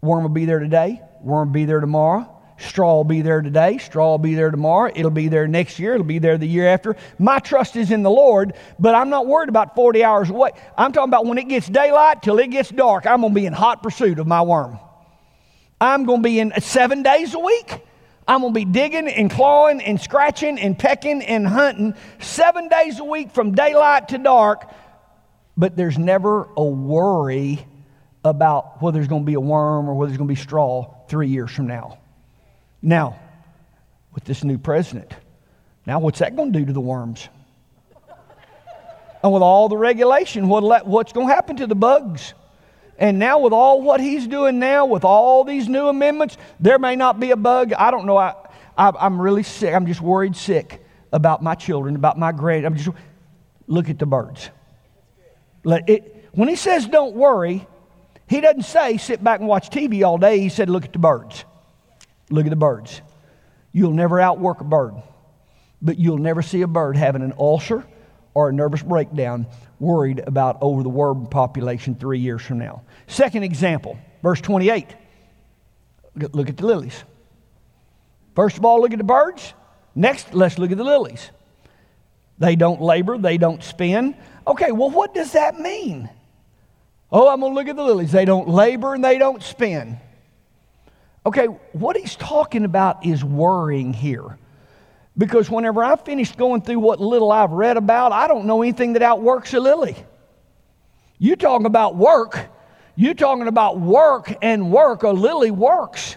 Worm 0.01 0.23
will 0.23 0.29
be 0.29 0.45
there 0.45 0.59
today, 0.59 1.01
worm 1.21 1.47
will 1.47 1.53
be 1.53 1.65
there 1.65 1.79
tomorrow. 1.79 2.36
Straw 2.57 2.95
will 2.95 3.03
be 3.03 3.21
there 3.21 3.41
today. 3.41 3.77
Straw 3.77 4.11
will 4.11 4.17
be 4.17 4.33
there 4.33 4.49
tomorrow. 4.49 4.91
It'll 4.93 5.11
be 5.11 5.27
there 5.27 5.47
next 5.47 5.77
year. 5.77 5.93
It'll 5.93 6.05
be 6.05 6.19
there 6.19 6.37
the 6.37 6.47
year 6.47 6.67
after. 6.67 6.95
My 7.19 7.39
trust 7.39 7.75
is 7.75 7.91
in 7.91 8.03
the 8.03 8.09
Lord, 8.09 8.53
but 8.79 8.95
I'm 8.95 9.09
not 9.09 9.27
worried 9.27 9.49
about 9.49 9.75
40 9.75 10.03
hours 10.03 10.29
away. 10.29 10.51
I'm 10.77 10.91
talking 10.91 11.09
about 11.09 11.25
when 11.25 11.37
it 11.37 11.47
gets 11.47 11.67
daylight 11.67 12.23
till 12.23 12.39
it 12.39 12.47
gets 12.47 12.69
dark, 12.69 13.05
I'm 13.05 13.21
going 13.21 13.33
to 13.33 13.39
be 13.39 13.45
in 13.45 13.53
hot 13.53 13.83
pursuit 13.83 14.17
of 14.17 14.25
my 14.25 14.41
worm. 14.41 14.79
I'm 15.79 16.05
going 16.05 16.23
to 16.23 16.23
be 16.23 16.39
in 16.39 16.51
seven 16.59 17.03
days 17.03 17.35
a 17.35 17.39
week. 17.39 17.81
I'm 18.27 18.41
going 18.41 18.53
to 18.53 18.59
be 18.59 18.65
digging 18.65 19.07
and 19.07 19.29
clawing 19.29 19.81
and 19.81 20.01
scratching 20.01 20.59
and 20.59 20.77
pecking 20.77 21.21
and 21.21 21.47
hunting 21.47 21.93
seven 22.19 22.67
days 22.67 22.99
a 22.99 23.03
week 23.03 23.31
from 23.31 23.53
daylight 23.53 24.09
to 24.09 24.17
dark. 24.17 24.69
But 25.55 25.77
there's 25.77 25.97
never 25.97 26.49
a 26.57 26.63
worry 26.63 27.65
about 28.23 28.81
whether 28.81 28.95
there's 28.95 29.07
going 29.07 29.21
to 29.21 29.25
be 29.25 29.35
a 29.35 29.39
worm 29.39 29.89
or 29.89 29.93
whether 29.93 30.09
there's 30.09 30.17
going 30.17 30.27
to 30.27 30.33
be 30.33 30.41
straw 30.41 30.93
three 31.07 31.29
years 31.29 31.51
from 31.51 31.67
now. 31.67 31.99
Now, 32.81 33.19
with 34.13 34.23
this 34.23 34.43
new 34.43 34.57
president, 34.57 35.11
now 35.85 35.99
what's 35.99 36.19
that 36.19 36.35
going 36.35 36.53
to 36.53 36.59
do 36.59 36.65
to 36.65 36.73
the 36.73 36.81
worms? 36.81 37.27
and 39.23 39.33
with 39.33 39.41
all 39.41 39.69
the 39.69 39.77
regulation, 39.77 40.47
what, 40.47 40.85
what's 40.85 41.13
going 41.13 41.27
to 41.27 41.33
happen 41.33 41.57
to 41.57 41.67
the 41.67 41.75
bugs? 41.75 42.33
And 42.99 43.19
now, 43.19 43.39
with 43.39 43.53
all 43.53 43.81
what 43.81 43.99
he's 43.99 44.25
doing 44.25 44.57
now, 44.57 44.85
with 44.85 45.03
all 45.03 45.43
these 45.43 45.67
new 45.67 45.87
amendments, 45.87 46.37
there 46.59 46.79
may 46.79 46.95
not 46.95 47.19
be 47.19 47.29
a 47.29 47.35
bug. 47.35 47.73
I 47.73 47.91
don't 47.91 48.07
know. 48.07 48.17
I, 48.17 48.33
I, 48.75 49.05
am 49.05 49.21
really 49.21 49.43
sick. 49.43 49.73
I'm 49.73 49.85
just 49.85 50.01
worried 50.01 50.35
sick 50.35 50.83
about 51.11 51.43
my 51.43 51.53
children, 51.53 51.95
about 51.95 52.17
my 52.17 52.31
grand. 52.31 52.65
I'm 52.65 52.75
just 52.75 52.89
look 53.67 53.89
at 53.89 53.99
the 53.99 54.07
birds. 54.07 54.49
Let 55.63 55.87
it, 55.89 56.29
when 56.31 56.47
he 56.47 56.55
says 56.55 56.87
don't 56.87 57.15
worry, 57.15 57.67
he 58.27 58.41
doesn't 58.41 58.63
say 58.63 58.97
sit 58.97 59.23
back 59.23 59.39
and 59.39 59.47
watch 59.47 59.69
TV 59.69 60.03
all 60.03 60.17
day. 60.17 60.39
He 60.39 60.49
said 60.49 60.69
look 60.69 60.85
at 60.85 60.93
the 60.93 60.99
birds. 60.99 61.45
Look 62.29 62.45
at 62.45 62.49
the 62.49 62.55
birds. 62.55 63.01
You'll 63.71 63.93
never 63.93 64.19
outwork 64.19 64.61
a 64.61 64.63
bird, 64.63 64.95
but 65.81 65.97
you'll 65.97 66.17
never 66.17 66.41
see 66.41 66.61
a 66.61 66.67
bird 66.67 66.97
having 66.97 67.21
an 67.21 67.33
ulcer 67.37 67.85
or 68.33 68.49
a 68.49 68.53
nervous 68.53 68.83
breakdown 68.83 69.47
worried 69.79 70.19
about 70.19 70.57
over 70.61 70.83
the 70.83 70.89
worm 70.89 71.27
population 71.27 71.95
three 71.95 72.19
years 72.19 72.41
from 72.41 72.59
now. 72.59 72.83
Second 73.07 73.43
example, 73.43 73.97
verse 74.23 74.41
28. 74.41 74.87
Look 76.15 76.49
at 76.49 76.57
the 76.57 76.65
lilies. 76.65 77.03
First 78.35 78.57
of 78.57 78.65
all, 78.65 78.81
look 78.81 78.91
at 78.91 78.97
the 78.97 79.03
birds. 79.03 79.53
Next, 79.95 80.33
let's 80.33 80.57
look 80.57 80.71
at 80.71 80.77
the 80.77 80.83
lilies. 80.83 81.31
They 82.39 82.55
don't 82.55 82.81
labor, 82.81 83.17
they 83.17 83.37
don't 83.37 83.63
spin. 83.63 84.15
Okay, 84.45 84.71
well, 84.71 84.89
what 84.89 85.13
does 85.13 85.31
that 85.33 85.59
mean? 85.59 86.09
Oh, 87.11 87.29
I'm 87.29 87.39
going 87.39 87.53
to 87.53 87.55
look 87.55 87.67
at 87.67 87.75
the 87.75 87.83
lilies. 87.83 88.11
They 88.11 88.25
don't 88.25 88.47
labor 88.47 88.93
and 88.93 89.03
they 89.03 89.17
don't 89.17 89.41
spin. 89.41 89.99
Okay, 91.27 91.47
what 91.73 91.97
he's 91.97 92.15
talking 92.15 92.63
about 92.63 93.05
is 93.05 93.21
worrying 93.21 93.91
here. 93.91 94.37
Because 95.17 95.49
whenever 95.49 95.83
I 95.83 95.97
finished 95.97 96.37
going 96.37 96.61
through 96.61 96.79
what 96.79 97.01
little 97.01 97.33
I've 97.33 97.51
read 97.51 97.75
about, 97.75 98.13
I 98.13 98.29
don't 98.29 98.45
know 98.45 98.61
anything 98.61 98.93
that 98.93 99.01
outworks 99.01 99.53
a 99.53 99.59
lily. 99.59 99.97
You 101.19 101.35
talking 101.35 101.65
about 101.65 101.97
work, 101.97 102.47
you 102.95 103.13
talking 103.13 103.49
about 103.49 103.77
work 103.77 104.33
and 104.41 104.71
work. 104.71 105.03
A 105.03 105.09
lily 105.09 105.51
works 105.51 106.15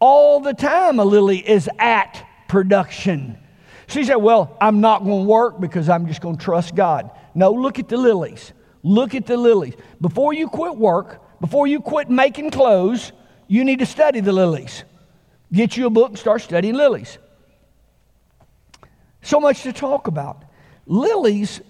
all 0.00 0.40
the 0.40 0.52
time. 0.52 0.98
A 0.98 1.04
lily 1.04 1.38
is 1.38 1.70
at 1.78 2.26
production. 2.48 3.38
She 3.86 4.02
said, 4.02 4.16
Well, 4.16 4.56
I'm 4.60 4.80
not 4.80 5.04
going 5.04 5.26
to 5.26 5.30
work 5.30 5.60
because 5.60 5.88
I'm 5.88 6.08
just 6.08 6.20
going 6.20 6.38
to 6.38 6.44
trust 6.44 6.74
God. 6.74 7.08
No, 7.36 7.52
look 7.52 7.78
at 7.78 7.88
the 7.88 7.96
lilies. 7.96 8.52
Look 8.82 9.14
at 9.14 9.26
the 9.26 9.36
lilies. 9.36 9.74
Before 10.00 10.32
you 10.32 10.48
quit 10.48 10.74
work, 10.74 11.22
before 11.40 11.68
you 11.68 11.80
quit 11.80 12.10
making 12.10 12.50
clothes, 12.50 13.12
you 13.48 13.64
need 13.64 13.80
to 13.80 13.86
study 13.86 14.20
the 14.20 14.32
lilies. 14.32 14.84
Get 15.52 15.76
you 15.76 15.86
a 15.86 15.90
book 15.90 16.10
and 16.10 16.18
start 16.18 16.42
studying 16.42 16.74
lilies. 16.74 17.18
So 19.22 19.40
much 19.40 19.62
to 19.62 19.72
talk 19.72 20.06
about. 20.06 20.44
Lilies, 20.86 21.60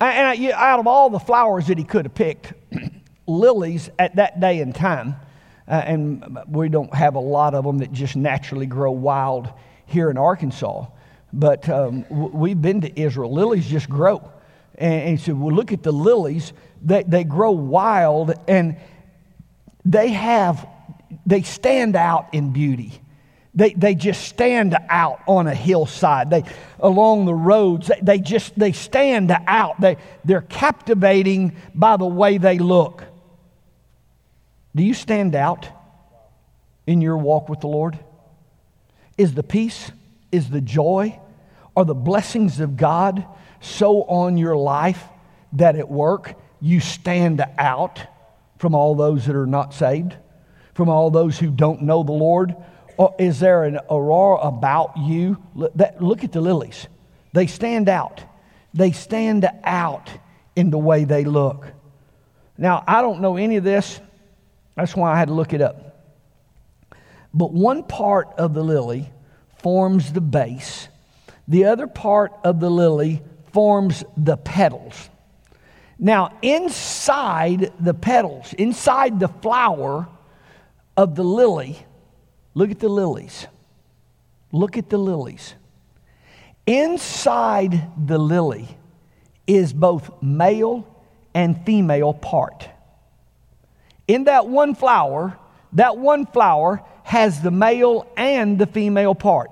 and 0.00 0.52
out 0.52 0.78
of 0.78 0.86
all 0.86 1.08
the 1.10 1.18
flowers 1.18 1.68
that 1.68 1.78
he 1.78 1.84
could 1.84 2.04
have 2.04 2.14
picked, 2.14 2.52
lilies 3.26 3.90
at 3.98 4.16
that 4.16 4.40
day 4.40 4.60
and 4.60 4.74
time, 4.74 5.16
uh, 5.68 5.82
and 5.84 6.38
we 6.48 6.68
don't 6.68 6.94
have 6.94 7.14
a 7.14 7.20
lot 7.20 7.54
of 7.54 7.64
them 7.64 7.78
that 7.78 7.92
just 7.92 8.14
naturally 8.14 8.66
grow 8.66 8.92
wild 8.92 9.48
here 9.86 10.10
in 10.10 10.18
Arkansas, 10.18 10.86
but 11.32 11.68
um, 11.68 12.04
we've 12.08 12.60
been 12.60 12.80
to 12.82 13.00
Israel. 13.00 13.32
Lilies 13.32 13.66
just 13.66 13.88
grow. 13.88 14.30
And, 14.76 15.10
he 15.10 15.16
said, 15.16 15.38
well, 15.38 15.54
look 15.54 15.72
at 15.72 15.82
the 15.82 15.92
lilies. 15.92 16.52
They, 16.82 17.02
they 17.02 17.24
grow 17.24 17.52
wild 17.52 18.34
and 18.46 18.76
they 19.84 20.08
have, 20.08 20.66
they 21.24 21.42
stand 21.42 21.96
out 21.96 22.32
in 22.32 22.52
beauty. 22.52 23.00
They, 23.54 23.72
they 23.72 23.94
just 23.94 24.24
stand 24.24 24.76
out 24.90 25.22
on 25.26 25.46
a 25.46 25.54
hillside. 25.54 26.28
They, 26.28 26.44
along 26.78 27.24
the 27.24 27.34
roads, 27.34 27.88
they, 27.88 28.00
they 28.02 28.18
just, 28.18 28.58
they 28.58 28.72
stand 28.72 29.34
out. 29.46 29.80
They, 29.80 29.96
they're 30.24 30.42
captivating 30.42 31.56
by 31.74 31.96
the 31.96 32.06
way 32.06 32.36
they 32.36 32.58
look. 32.58 33.04
Do 34.74 34.82
you 34.82 34.92
stand 34.92 35.34
out 35.34 35.68
in 36.86 37.00
your 37.00 37.16
walk 37.16 37.48
with 37.48 37.60
the 37.60 37.68
Lord? 37.68 37.98
Is 39.16 39.32
the 39.32 39.42
peace, 39.42 39.90
is 40.30 40.50
the 40.50 40.60
joy, 40.60 41.18
are 41.74 41.86
the 41.86 41.94
blessings 41.94 42.60
of 42.60 42.76
God 42.76 43.24
so 43.60 44.02
on 44.02 44.36
your 44.36 44.56
life 44.56 45.02
that 45.54 45.76
at 45.76 45.88
work 45.90 46.34
you 46.60 46.80
stand 46.80 47.42
out 47.58 48.00
from 48.58 48.74
all 48.74 48.94
those 48.94 49.26
that 49.26 49.36
are 49.36 49.46
not 49.46 49.74
saved, 49.74 50.16
from 50.76 50.90
all 50.90 51.10
those 51.10 51.38
who 51.38 51.50
don't 51.50 51.82
know 51.82 52.02
the 52.02 52.12
Lord? 52.12 52.54
Or 52.98 53.14
is 53.18 53.40
there 53.40 53.64
an 53.64 53.80
aurora 53.90 54.40
about 54.40 54.98
you? 54.98 55.42
Look 55.54 56.22
at 56.22 56.32
the 56.32 56.40
lilies. 56.40 56.86
They 57.32 57.46
stand 57.46 57.88
out. 57.88 58.22
They 58.74 58.92
stand 58.92 59.48
out 59.64 60.10
in 60.54 60.70
the 60.70 60.78
way 60.78 61.04
they 61.04 61.24
look. 61.24 61.66
Now, 62.58 62.84
I 62.86 63.00
don't 63.00 63.20
know 63.20 63.36
any 63.36 63.56
of 63.56 63.64
this. 63.64 64.00
That's 64.76 64.94
why 64.94 65.12
I 65.12 65.18
had 65.18 65.28
to 65.28 65.34
look 65.34 65.54
it 65.54 65.62
up. 65.62 65.82
But 67.32 67.52
one 67.52 67.82
part 67.82 68.28
of 68.36 68.52
the 68.52 68.62
lily 68.62 69.10
forms 69.58 70.12
the 70.12 70.20
base, 70.20 70.88
the 71.48 71.64
other 71.64 71.86
part 71.86 72.32
of 72.44 72.60
the 72.60 72.70
lily 72.70 73.22
forms 73.52 74.04
the 74.16 74.36
petals. 74.36 75.08
Now, 75.98 76.32
inside 76.42 77.72
the 77.80 77.94
petals, 77.94 78.52
inside 78.54 79.18
the 79.18 79.28
flower 79.28 80.08
of 80.96 81.14
the 81.14 81.24
lily, 81.24 81.86
Look 82.56 82.70
at 82.70 82.78
the 82.78 82.88
lilies. 82.88 83.46
Look 84.50 84.78
at 84.78 84.88
the 84.88 84.96
lilies. 84.96 85.54
Inside 86.66 87.82
the 88.06 88.16
lily 88.16 88.66
is 89.46 89.74
both 89.74 90.10
male 90.22 90.88
and 91.34 91.66
female 91.66 92.14
part. 92.14 92.70
In 94.08 94.24
that 94.24 94.48
one 94.48 94.74
flower, 94.74 95.38
that 95.74 95.98
one 95.98 96.24
flower 96.24 96.82
has 97.04 97.42
the 97.42 97.50
male 97.50 98.10
and 98.16 98.58
the 98.58 98.66
female 98.66 99.14
part. 99.14 99.50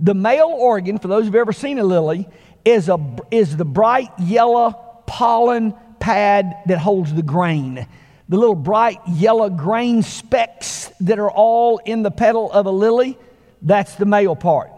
The 0.00 0.14
male 0.14 0.48
organ, 0.48 0.98
for 0.98 1.06
those 1.06 1.26
who've 1.26 1.36
ever 1.36 1.52
seen 1.52 1.78
a 1.78 1.84
lily, 1.84 2.28
is, 2.64 2.88
a, 2.88 2.98
is 3.30 3.56
the 3.56 3.64
bright 3.64 4.10
yellow 4.18 4.72
pollen 5.06 5.72
pad 6.00 6.52
that 6.66 6.78
holds 6.78 7.14
the 7.14 7.22
grain 7.22 7.86
the 8.30 8.38
little 8.38 8.54
bright 8.54 9.00
yellow 9.08 9.50
grain 9.50 10.02
specks 10.02 10.88
that 11.00 11.18
are 11.18 11.30
all 11.30 11.78
in 11.78 12.04
the 12.04 12.12
petal 12.12 12.50
of 12.52 12.64
a 12.64 12.70
lily, 12.70 13.18
that's 13.60 13.96
the 13.96 14.06
male 14.06 14.36
part. 14.36 14.70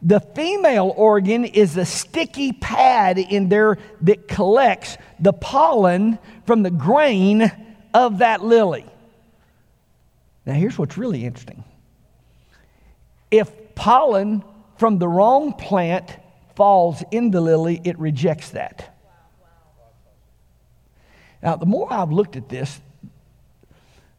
The 0.00 0.20
female 0.20 0.94
organ 0.96 1.44
is 1.44 1.76
a 1.76 1.84
sticky 1.84 2.52
pad 2.52 3.18
in 3.18 3.50
there 3.50 3.76
that 4.00 4.26
collects 4.26 4.96
the 5.20 5.34
pollen 5.34 6.18
from 6.46 6.62
the 6.62 6.70
grain 6.70 7.52
of 7.92 8.18
that 8.18 8.42
lily. 8.42 8.86
Now, 10.46 10.54
here's 10.54 10.78
what's 10.78 10.96
really 10.96 11.26
interesting. 11.26 11.64
If 13.30 13.74
pollen 13.74 14.42
from 14.78 14.98
the 14.98 15.08
wrong 15.08 15.52
plant 15.52 16.16
falls 16.56 17.04
in 17.10 17.32
the 17.32 17.42
lily, 17.42 17.82
it 17.84 17.98
rejects 17.98 18.50
that. 18.50 18.97
Now, 21.42 21.56
the 21.56 21.66
more 21.66 21.92
I've 21.92 22.10
looked 22.10 22.36
at 22.36 22.48
this, 22.48 22.80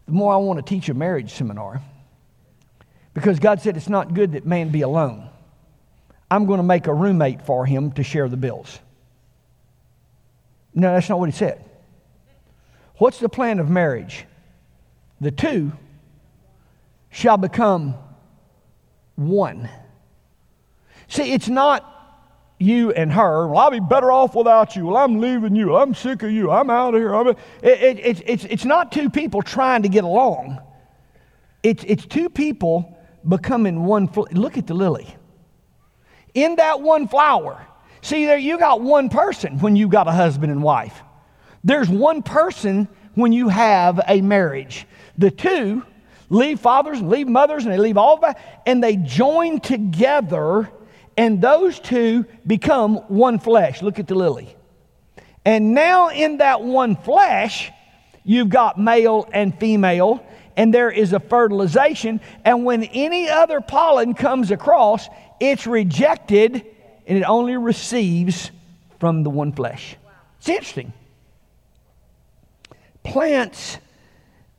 the 0.06 0.12
more 0.12 0.34
I 0.34 0.38
want 0.38 0.58
to 0.58 0.68
teach 0.68 0.90
a 0.90 0.94
marriage 0.94 1.32
seminar. 1.32 1.82
Because 3.14 3.40
God 3.40 3.62
said 3.62 3.76
it's 3.76 3.90
not 3.90 4.14
good 4.14 4.34
that 4.34 4.46
man 4.46 4.70
be 4.70 4.82
alone. 4.82 5.30
I'm 6.32 6.46
going 6.46 6.58
to 6.58 6.64
make 6.64 6.88
a 6.88 6.94
roommate 6.94 7.46
for 7.46 7.66
him 7.66 7.92
to 7.94 8.04
share 8.04 8.30
the 8.30 8.38
bills. 8.38 8.80
No, 10.74 10.94
that's 10.94 11.10
not 11.10 11.20
what 11.20 11.30
he 11.30 11.36
said. 11.36 11.64
What's 12.98 13.20
the 13.20 13.30
plan 13.30 13.60
of 13.60 13.70
marriage? 13.70 14.26
The 15.20 15.32
two 15.32 15.72
shall 17.10 17.38
become 17.38 17.96
one. 19.16 19.70
See, 21.08 21.34
it's 21.34 21.50
not 21.50 21.99
you 22.60 22.92
and 22.92 23.12
her. 23.12 23.48
Well, 23.48 23.58
I'll 23.58 23.72
be 23.72 23.80
better 23.80 24.12
off 24.12 24.36
without 24.36 24.76
you. 24.76 24.88
Well, 24.88 24.98
I'm 24.98 25.20
leaving 25.20 25.56
you. 25.56 25.76
I'm 25.76 25.96
sick 25.96 26.22
of 26.24 26.32
you. 26.32 26.52
I'm 26.52 26.70
out 26.70 26.94
of 26.94 27.00
here. 27.00 27.14
It, 27.14 27.38
it, 27.64 28.00
it, 28.00 28.24
it's, 28.28 28.46
it's 28.46 28.66
not 28.66 28.92
two 28.92 29.10
people 29.10 29.42
trying 29.42 29.82
to 29.84 29.90
get 29.90 30.04
along. 30.04 30.60
It's, 31.64 31.84
it's 31.86 32.06
two 32.06 32.30
people 32.30 32.98
becoming 33.28 33.86
one. 33.86 34.08
Fl- 34.08 34.28
Look 34.32 34.58
at 34.58 34.68
the 34.68 34.74
lily. 34.74 35.08
In 36.34 36.58
that 36.58 36.82
one 36.82 37.08
flower, 37.08 37.66
see 38.02 38.26
there, 38.26 38.38
you 38.38 38.60
got 38.60 38.82
one 38.82 39.10
person 39.10 39.60
when 39.60 39.76
you 39.76 39.88
got 39.88 40.08
a 40.08 40.12
husband 40.12 40.52
and 40.52 40.62
wife. 40.62 41.02
There's 41.64 41.90
one 41.90 42.22
person 42.24 42.88
when 43.16 43.32
you 43.32 43.50
have 43.50 44.00
a 44.08 44.22
marriage. 44.22 44.86
The 45.18 45.32
two 45.32 45.84
leave 46.30 46.60
fathers 46.60 47.00
and 47.00 47.10
leave 47.10 47.28
mothers 47.28 47.64
and 47.64 47.74
they 47.74 47.78
leave 47.78 47.98
all 47.98 48.16
of 48.16 48.22
that 48.22 48.64
and 48.66 48.84
they 48.84 48.96
join 48.98 49.60
together 49.60 50.70
and 51.20 51.42
those 51.42 51.82
two 51.82 52.26
become 52.48 52.96
one 53.10 53.40
flesh. 53.40 53.82
Look 53.82 54.00
at 54.00 54.08
the 54.08 54.16
lily. 54.16 54.56
And 55.44 55.74
now 55.74 56.12
in 56.12 56.38
that 56.38 56.62
one 56.64 56.96
flesh, 56.96 57.70
you've 58.24 58.48
got 58.48 58.80
male 58.80 59.28
and 59.34 59.54
female, 59.60 60.26
and 60.56 60.74
there 60.74 60.90
is 60.90 61.12
a 61.12 61.20
fertilization. 61.20 62.22
And 62.46 62.64
when 62.64 62.86
any 62.86 63.28
other 63.28 63.60
pollen 63.60 64.14
comes 64.14 64.50
across, 64.50 65.10
it's 65.42 65.68
rejected 65.68 66.66
and 67.06 67.18
it 67.18 67.24
only 67.24 67.58
receives 67.58 68.52
from 69.02 69.24
the 69.24 69.30
one 69.30 69.52
flesh. 69.52 69.98
It's 70.38 70.48
interesting. 70.48 70.94
Plants 73.04 73.78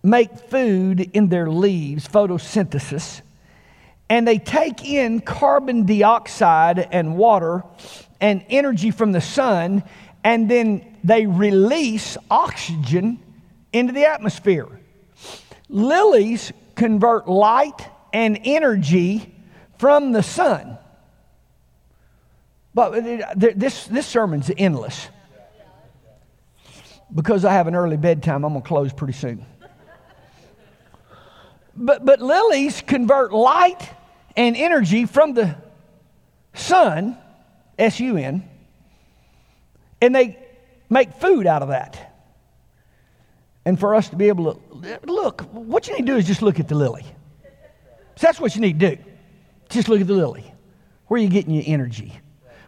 make 0.02 0.38
food 0.38 1.10
in 1.14 1.30
their 1.30 1.48
leaves, 1.48 2.06
photosynthesis, 2.06 3.22
and 4.10 4.26
they 4.26 4.38
take 4.38 4.84
in 4.84 5.20
carbon 5.20 5.86
dioxide 5.86 6.80
and 6.90 7.16
water 7.16 7.62
and 8.20 8.44
energy 8.50 8.90
from 8.90 9.12
the 9.12 9.20
sun, 9.20 9.84
and 10.24 10.50
then 10.50 10.98
they 11.04 11.26
release 11.26 12.16
oxygen 12.28 13.20
into 13.72 13.92
the 13.92 14.04
atmosphere. 14.04 14.68
Lilies 15.68 16.52
convert 16.74 17.28
light 17.28 17.88
and 18.12 18.40
energy 18.44 19.32
from 19.78 20.10
the 20.10 20.24
sun. 20.24 20.76
But 22.74 23.04
this, 23.36 23.86
this 23.86 24.06
sermon's 24.06 24.50
endless. 24.58 25.08
Because 27.14 27.44
I 27.44 27.52
have 27.52 27.68
an 27.68 27.76
early 27.76 27.96
bedtime, 27.96 28.44
I'm 28.44 28.52
going 28.52 28.62
to 28.62 28.68
close 28.68 28.92
pretty 28.92 29.12
soon. 29.12 29.46
But, 31.76 32.04
but 32.04 32.20
lilies 32.20 32.82
convert 32.82 33.32
light 33.32 33.88
and 34.36 34.56
energy 34.56 35.06
from 35.06 35.34
the 35.34 35.56
sun, 36.54 37.16
S 37.78 38.00
U 38.00 38.16
N, 38.16 38.48
and 40.00 40.14
they 40.14 40.38
make 40.88 41.12
food 41.14 41.46
out 41.46 41.62
of 41.62 41.68
that. 41.68 42.06
And 43.64 43.78
for 43.78 43.94
us 43.94 44.08
to 44.08 44.16
be 44.16 44.28
able 44.28 44.54
to 44.54 45.00
look, 45.04 45.42
what 45.52 45.86
you 45.86 45.94
need 45.94 46.06
to 46.06 46.12
do 46.12 46.16
is 46.16 46.26
just 46.26 46.42
look 46.42 46.58
at 46.58 46.68
the 46.68 46.74
lily. 46.74 47.04
So 48.16 48.26
that's 48.26 48.40
what 48.40 48.54
you 48.54 48.60
need 48.60 48.80
to 48.80 48.96
do. 48.96 49.02
Just 49.68 49.88
look 49.88 50.00
at 50.00 50.06
the 50.06 50.14
lily. 50.14 50.52
Where 51.06 51.18
are 51.20 51.22
you 51.22 51.28
getting 51.28 51.54
your 51.54 51.64
energy? 51.66 52.18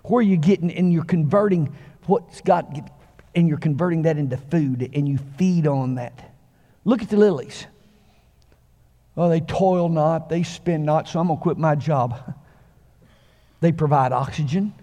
Where 0.04 0.18
are 0.18 0.22
you 0.22 0.36
getting, 0.36 0.70
and 0.72 0.92
you're 0.92 1.04
converting 1.04 1.74
what's 2.06 2.40
got, 2.40 2.90
and 3.34 3.48
you're 3.48 3.58
converting 3.58 4.02
that 4.02 4.18
into 4.18 4.36
food, 4.36 4.90
and 4.94 5.08
you 5.08 5.18
feed 5.38 5.66
on 5.66 5.94
that. 5.94 6.34
Look 6.84 7.02
at 7.02 7.08
the 7.08 7.16
lilies. 7.16 7.66
Oh, 9.16 9.28
they 9.28 9.40
toil 9.40 9.88
not, 9.88 10.28
they 10.28 10.42
spin 10.42 10.84
not, 10.84 11.08
so 11.08 11.20
I'm 11.20 11.26
going 11.26 11.38
to 11.38 11.42
quit 11.42 11.58
my 11.58 11.74
job. 11.74 12.34
They 13.60 13.70
provide 13.70 14.10
oxygen. 14.10 14.74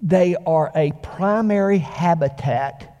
They 0.00 0.34
are 0.34 0.72
a 0.74 0.92
primary 1.02 1.76
habitat 1.76 2.94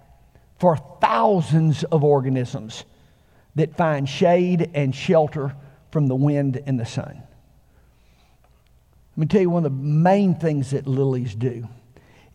for 0.58 0.76
thousands 1.00 1.82
of 1.84 2.04
organisms 2.04 2.84
that 3.54 3.74
find 3.74 4.06
shade 4.06 4.70
and 4.74 4.94
shelter 4.94 5.54
from 5.90 6.08
the 6.08 6.14
wind 6.14 6.62
and 6.66 6.78
the 6.78 6.84
sun. 6.84 7.22
Let 9.12 9.18
me 9.18 9.26
tell 9.26 9.40
you 9.40 9.50
one 9.50 9.64
of 9.64 9.72
the 9.72 9.82
main 9.82 10.34
things 10.34 10.72
that 10.72 10.86
lilies 10.86 11.34
do 11.34 11.68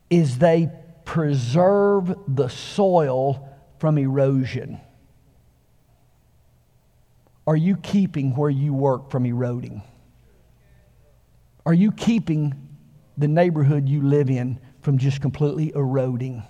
is 0.10 0.40
they 0.40 0.70
preserve 1.06 2.16
the 2.28 2.48
soil 2.48 3.50
from 3.80 3.98
erosion. 3.98 4.80
Are 7.50 7.58
you 7.58 7.78
keeping 7.78 8.36
where 8.36 8.52
you 8.52 8.76
work 8.76 9.10
from 9.10 9.26
eroding? 9.26 9.82
Are 11.66 11.74
you 11.74 11.92
keeping 11.92 12.54
the 13.18 13.28
neighborhood 13.28 13.90
you 13.90 14.04
live 14.04 14.30
in 14.30 14.60
from 14.84 15.00
just 15.00 15.20
completely 15.20 15.72
eroding? 15.74 16.44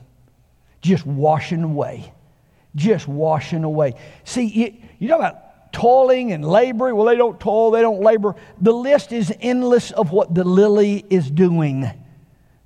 Just 0.81 1.05
washing 1.05 1.63
away. 1.63 2.11
Just 2.75 3.07
washing 3.07 3.63
away. 3.63 3.93
See, 4.25 4.47
you, 4.47 4.73
you 4.99 5.07
talk 5.07 5.19
about 5.19 5.71
toiling 5.71 6.33
and 6.33 6.43
laboring. 6.43 6.97
Well, 6.97 7.05
they 7.05 7.15
don't 7.15 7.39
toil, 7.39 7.71
they 7.71 7.81
don't 7.81 8.01
labor. 8.01 8.35
The 8.59 8.73
list 8.73 9.13
is 9.13 9.33
endless 9.39 9.91
of 9.91 10.11
what 10.11 10.35
the 10.35 10.43
lily 10.43 11.05
is 11.09 11.31
doing. 11.31 11.89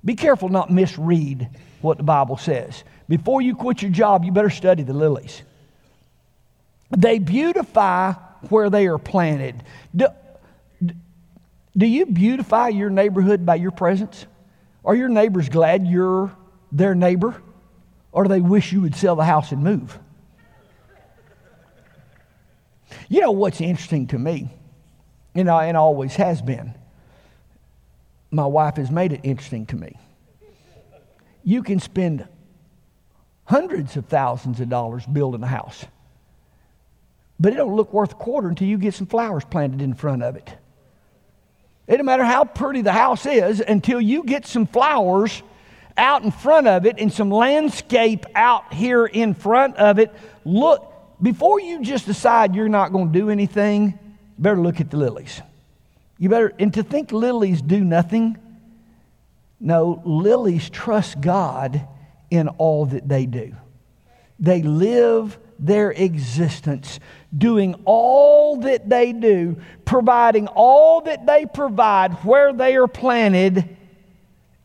Be 0.04 0.16
careful 0.16 0.48
not 0.48 0.72
misread 0.72 1.50
what 1.82 1.98
the 1.98 2.02
Bible 2.02 2.36
says. 2.36 2.82
Before 3.08 3.40
you 3.40 3.54
quit 3.54 3.80
your 3.80 3.92
job, 3.92 4.24
you 4.24 4.32
better 4.32 4.50
study 4.50 4.82
the 4.82 4.92
lilies. 4.92 5.42
They 6.90 7.20
beautify 7.20 8.14
where 8.50 8.70
they 8.70 8.86
are 8.86 8.98
planted. 8.98 9.62
Do, 9.94 10.08
do 11.76 11.86
you 11.86 12.06
beautify 12.06 12.68
your 12.68 12.90
neighborhood 12.90 13.44
by 13.44 13.56
your 13.56 13.70
presence? 13.70 14.26
Are 14.84 14.94
your 14.94 15.08
neighbors 15.08 15.48
glad 15.48 15.86
you're 15.86 16.34
their 16.70 16.94
neighbor? 16.94 17.40
Or 18.12 18.24
do 18.24 18.28
they 18.28 18.40
wish 18.40 18.72
you 18.72 18.80
would 18.82 18.94
sell 18.94 19.16
the 19.16 19.24
house 19.24 19.50
and 19.50 19.62
move? 19.62 19.98
You 23.08 23.20
know 23.22 23.32
what's 23.32 23.60
interesting 23.60 24.06
to 24.08 24.18
me, 24.18 24.50
you 25.34 25.44
know, 25.44 25.58
and 25.58 25.76
always 25.76 26.14
has 26.16 26.40
been. 26.40 26.74
My 28.30 28.46
wife 28.46 28.76
has 28.76 28.90
made 28.90 29.12
it 29.12 29.20
interesting 29.24 29.66
to 29.66 29.76
me. 29.76 29.98
You 31.42 31.62
can 31.62 31.80
spend 31.80 32.26
hundreds 33.44 33.96
of 33.96 34.06
thousands 34.06 34.60
of 34.60 34.68
dollars 34.68 35.04
building 35.06 35.42
a 35.42 35.46
house 35.46 35.84
but 37.44 37.52
it 37.52 37.56
don't 37.56 37.76
look 37.76 37.92
worth 37.92 38.12
a 38.12 38.14
quarter 38.14 38.48
until 38.48 38.66
you 38.66 38.78
get 38.78 38.94
some 38.94 39.06
flowers 39.06 39.44
planted 39.44 39.82
in 39.82 39.92
front 39.92 40.22
of 40.22 40.34
it. 40.34 40.48
It 41.86 41.90
doesn't 41.90 42.06
matter 42.06 42.24
how 42.24 42.46
pretty 42.46 42.80
the 42.80 42.90
house 42.90 43.26
is 43.26 43.60
until 43.60 44.00
you 44.00 44.24
get 44.24 44.46
some 44.46 44.66
flowers 44.66 45.42
out 45.94 46.24
in 46.24 46.30
front 46.30 46.68
of 46.68 46.86
it 46.86 46.98
and 46.98 47.12
some 47.12 47.30
landscape 47.30 48.24
out 48.34 48.72
here 48.72 49.04
in 49.04 49.34
front 49.34 49.76
of 49.76 49.98
it. 49.98 50.10
Look, 50.46 50.90
before 51.20 51.60
you 51.60 51.82
just 51.82 52.06
decide 52.06 52.54
you're 52.54 52.70
not 52.70 52.92
going 52.92 53.12
to 53.12 53.18
do 53.18 53.28
anything, 53.28 53.98
better 54.38 54.62
look 54.62 54.80
at 54.80 54.90
the 54.90 54.96
lilies. 54.96 55.42
You 56.16 56.30
better, 56.30 56.54
and 56.58 56.72
to 56.72 56.82
think 56.82 57.12
lilies 57.12 57.60
do 57.60 57.84
nothing, 57.84 58.38
no, 59.60 60.00
lilies 60.06 60.70
trust 60.70 61.20
God 61.20 61.86
in 62.30 62.48
all 62.48 62.86
that 62.86 63.06
they 63.06 63.26
do. 63.26 63.54
They 64.40 64.62
live 64.62 65.38
their 65.58 65.90
existence, 65.90 67.00
doing 67.36 67.74
all 67.84 68.56
that 68.60 68.88
they 68.88 69.12
do, 69.12 69.56
providing 69.84 70.46
all 70.48 71.00
that 71.02 71.26
they 71.26 71.46
provide 71.46 72.12
where 72.24 72.52
they 72.52 72.76
are 72.76 72.86
planted. 72.86 73.76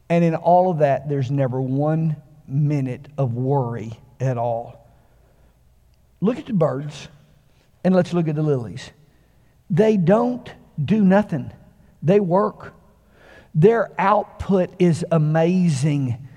And 0.10 0.24
in 0.24 0.36
all 0.36 0.72
of 0.72 0.80
that, 0.80 1.10
there's 1.10 1.32
never 1.32 1.62
one 1.62 2.16
minute 2.48 3.08
of 3.18 3.34
worry 3.34 4.00
at 4.20 4.38
all. 4.38 4.88
Look 6.22 6.38
at 6.38 6.46
the 6.46 6.54
birds 6.54 7.08
and 7.84 7.96
let's 7.96 8.14
look 8.14 8.28
at 8.28 8.36
the 8.36 8.44
lilies. 8.44 8.92
They 9.70 9.98
don't 9.98 10.52
do 10.84 11.04
nothing, 11.04 11.52
they 12.02 12.20
work. 12.20 12.74
Their 13.56 13.90
output 13.98 14.70
is 14.78 15.04
amazing. 15.12 16.28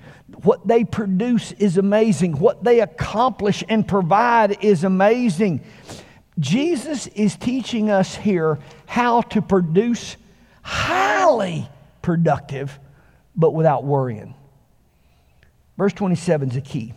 What 0.41 0.67
they 0.67 0.83
produce 0.83 1.51
is 1.53 1.77
amazing. 1.77 2.39
What 2.39 2.63
they 2.63 2.79
accomplish 2.79 3.63
and 3.69 3.87
provide 3.87 4.63
is 4.63 4.83
amazing. 4.83 5.61
Jesus 6.39 7.07
is 7.07 7.35
teaching 7.35 7.89
us 7.89 8.15
here 8.15 8.59
how 8.85 9.21
to 9.21 9.41
produce 9.41 10.17
highly 10.61 11.67
productive, 12.01 12.79
but 13.35 13.53
without 13.53 13.83
worrying. 13.83 14.33
Verse 15.77 15.93
27 15.93 16.51
is 16.51 16.55
a 16.57 16.61
key. 16.61 16.93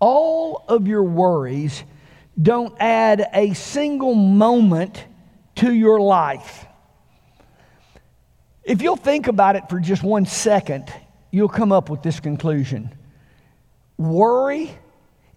All 0.00 0.64
of 0.68 0.86
your 0.86 1.02
worries 1.02 1.84
don't 2.40 2.74
add 2.80 3.28
a 3.32 3.54
single 3.54 4.14
moment 4.14 5.04
to 5.56 5.72
your 5.72 6.00
life. 6.00 6.66
If 8.64 8.82
you'll 8.82 8.96
think 8.96 9.28
about 9.28 9.56
it 9.56 9.68
for 9.68 9.78
just 9.78 10.02
one 10.02 10.26
second, 10.26 10.92
you'll 11.30 11.48
come 11.48 11.72
up 11.72 11.90
with 11.90 12.02
this 12.02 12.20
conclusion 12.20 12.92
worry 13.96 14.76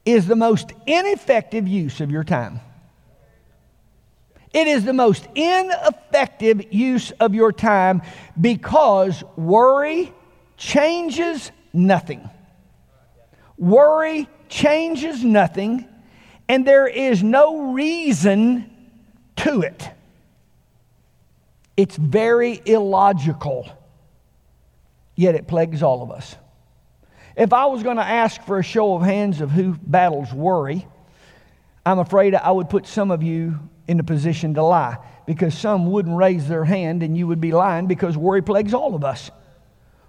is 0.07 0.25
the 0.25 0.37
most 0.37 0.71
ineffective 0.85 1.67
use 1.67 1.99
of 1.99 2.09
your 2.09 2.23
time. 2.23 2.61
It 4.53 4.67
is 4.67 4.85
the 4.85 4.93
most 4.93 5.27
ineffective 5.35 6.73
use 6.73 7.11
of 7.11 7.35
your 7.35 7.51
time 7.51 8.01
because 8.39 9.21
worry 9.35 10.13
changes 10.55 11.51
nothing. 11.73 12.29
Worry 13.57 14.29
changes 14.47 15.25
nothing, 15.25 15.85
and 16.47 16.65
there 16.65 16.87
is 16.87 17.21
no 17.21 17.73
reason 17.73 18.71
to 19.35 19.61
it. 19.61 19.89
It's 21.75 21.97
very 21.97 22.61
illogical, 22.65 23.69
yet 25.15 25.35
it 25.35 25.49
plagues 25.49 25.83
all 25.83 26.01
of 26.01 26.11
us. 26.11 26.37
If 27.37 27.53
I 27.53 27.67
was 27.67 27.83
going 27.83 27.97
to 27.97 28.03
ask 28.03 28.41
for 28.41 28.57
a 28.57 28.63
show 28.63 28.95
of 28.95 29.03
hands 29.03 29.41
of 29.41 29.51
who 29.51 29.73
battles 29.73 30.33
worry, 30.33 30.87
I'm 31.85 31.99
afraid 31.99 32.33
I 32.33 32.49
would 32.49 32.67
put 32.67 32.87
some 32.87 33.11
of 33.11 33.21
you 33.21 33.59
in 33.87 33.99
a 33.99 34.03
position 34.03 34.55
to 34.55 34.63
lie 34.63 34.97
because 35.27 35.55
some 35.55 35.91
wouldn't 35.91 36.17
raise 36.17 36.47
their 36.47 36.65
hand 36.65 37.03
and 37.03 37.15
you 37.15 37.27
would 37.27 37.39
be 37.39 37.51
lying 37.51 37.85
because 37.85 38.17
worry 38.17 38.41
plagues 38.41 38.73
all 38.73 38.95
of 38.95 39.03
us. 39.03 39.29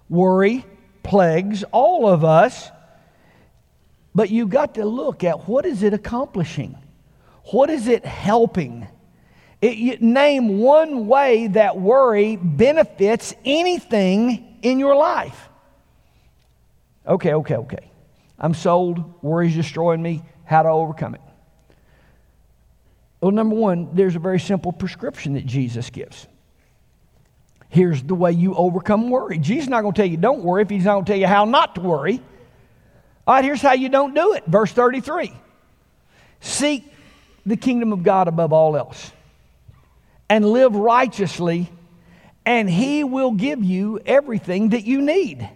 Worry 0.09 0.65
plagues 1.03 1.63
all 1.71 2.09
of 2.09 2.25
us. 2.25 2.71
But 4.15 4.31
you've 4.31 4.49
got 4.49 4.73
to 4.75 4.85
look 4.85 5.23
at 5.23 5.47
what 5.47 5.67
is 5.67 5.83
it 5.83 5.93
accomplishing? 5.93 6.79
What 7.51 7.69
is 7.69 7.87
it 7.87 8.05
helping? 8.05 8.87
It, 9.61 9.77
you, 9.77 9.97
name 9.99 10.57
one 10.57 11.05
way 11.05 11.45
that 11.49 11.77
worry 11.77 12.37
benefits 12.37 13.35
anything 13.45 14.57
in 14.63 14.79
your 14.79 14.95
life. 14.95 15.48
Okay, 17.09 17.33
okay, 17.33 17.55
okay. 17.55 17.91
I'm 18.37 18.53
sold. 18.53 19.21
Worry's 19.23 19.55
destroying 19.55 20.01
me. 20.01 20.21
How 20.45 20.61
to 20.61 20.69
overcome 20.69 21.15
it? 21.15 21.21
Well, 23.19 23.31
number 23.31 23.55
one, 23.55 23.89
there's 23.93 24.15
a 24.15 24.19
very 24.19 24.39
simple 24.39 24.71
prescription 24.71 25.33
that 25.33 25.45
Jesus 25.45 25.89
gives. 25.89 26.27
Here's 27.67 28.01
the 28.01 28.15
way 28.15 28.31
you 28.31 28.55
overcome 28.55 29.09
worry. 29.09 29.39
Jesus 29.39 29.63
is 29.63 29.69
not 29.69 29.81
going 29.81 29.93
to 29.93 30.01
tell 30.01 30.09
you 30.09 30.17
don't 30.17 30.43
worry 30.43 30.61
if 30.61 30.69
he's 30.69 30.85
not 30.85 30.93
going 30.93 31.05
to 31.05 31.11
tell 31.11 31.19
you 31.19 31.27
how 31.27 31.45
not 31.45 31.75
to 31.75 31.81
worry. 31.81 32.21
All 33.27 33.35
right, 33.35 33.43
here's 33.43 33.61
how 33.61 33.73
you 33.73 33.89
don't 33.89 34.13
do 34.13 34.33
it. 34.33 34.45
Verse 34.45 34.71
33 34.71 35.33
Seek 36.39 36.91
the 37.45 37.57
kingdom 37.57 37.91
of 37.91 38.03
God 38.03 38.27
above 38.27 38.53
all 38.53 38.77
else 38.77 39.11
and 40.29 40.45
live 40.45 40.75
righteously, 40.75 41.69
and 42.45 42.69
He 42.69 43.03
will 43.03 43.31
give 43.31 43.63
you 43.63 43.99
everything 44.05 44.69
that 44.69 44.85
you 44.85 45.01
need. 45.01 45.47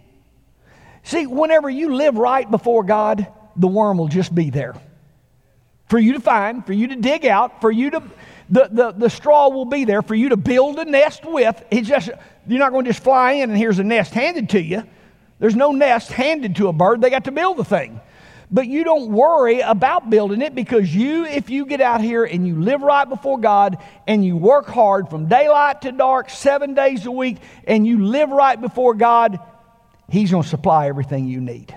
See, 1.04 1.28
whenever 1.28 1.70
you 1.70 1.96
live 1.96 2.18
right 2.18 2.50
before 2.50 2.84
God, 2.84 3.28
the 3.56 3.68
worm 3.68 3.98
will 3.98 4.08
just 4.08 4.34
be 4.34 4.50
there 4.50 4.76
for 5.88 6.00
you 6.00 6.14
to 6.14 6.20
find, 6.20 6.66
for 6.66 6.74
you 6.74 6.88
to 6.88 6.96
dig 6.96 7.26
out, 7.26 7.62
for 7.62 7.70
you 7.70 7.92
to, 7.92 8.04
the, 8.50 8.70
the, 8.72 8.92
the 8.94 9.10
straw 9.10 9.50
will 9.50 9.66
be 9.66 9.86
there 9.86 10.02
for 10.02 10.16
you 10.16 10.30
to 10.30 10.38
build 10.38 10.80
a 10.80 10.86
nest 10.86 11.24
with. 11.26 11.64
It's 11.70 11.88
just, 11.88 12.10
you're 12.48 12.60
not 12.60 12.72
going 12.72 12.86
to 12.86 12.90
just 12.90 13.04
fly 13.04 13.34
in 13.34 13.50
and 13.50 13.58
here's 13.60 13.80
a 13.80 13.84
nest 13.84 14.14
handed 14.14 14.50
to 14.50 14.62
you. 14.62 14.84
There's 15.40 15.56
no 15.56 15.72
nest 15.72 16.12
handed 16.12 16.56
to 16.56 16.70
a 16.70 16.74
bird, 16.74 17.02
they 17.02 17.10
got 17.10 17.26
to 17.26 17.32
build 17.32 17.58
the 17.58 17.66
thing. 17.66 18.00
But 18.50 18.68
you 18.68 18.84
don't 18.84 19.12
worry 19.12 19.62
about 19.62 20.10
building 20.10 20.42
it 20.42 20.54
because 20.54 20.96
you, 20.96 21.26
if 21.26 21.50
you 21.50 21.66
get 21.66 21.82
out 21.82 22.02
here 22.02 22.24
and 22.24 22.48
you 22.48 22.62
live 22.62 22.82
right 22.82 23.08
before 23.08 23.40
God 23.40 23.78
and 24.08 24.24
you 24.24 24.38
work 24.38 24.68
hard 24.68 25.10
from 25.10 25.28
daylight 25.28 25.82
to 25.82 25.92
dark, 25.92 26.30
seven 26.30 26.76
days 26.76 27.06
a 27.06 27.12
week, 27.12 27.38
and 27.66 27.86
you 27.86 28.06
live 28.06 28.30
right 28.30 28.60
before 28.60 28.94
God, 28.94 29.40
He's 30.14 30.30
going 30.30 30.44
to 30.44 30.50
supply 30.50 30.90
everything 30.90 31.28
you 31.28 31.42
need. 31.42 31.76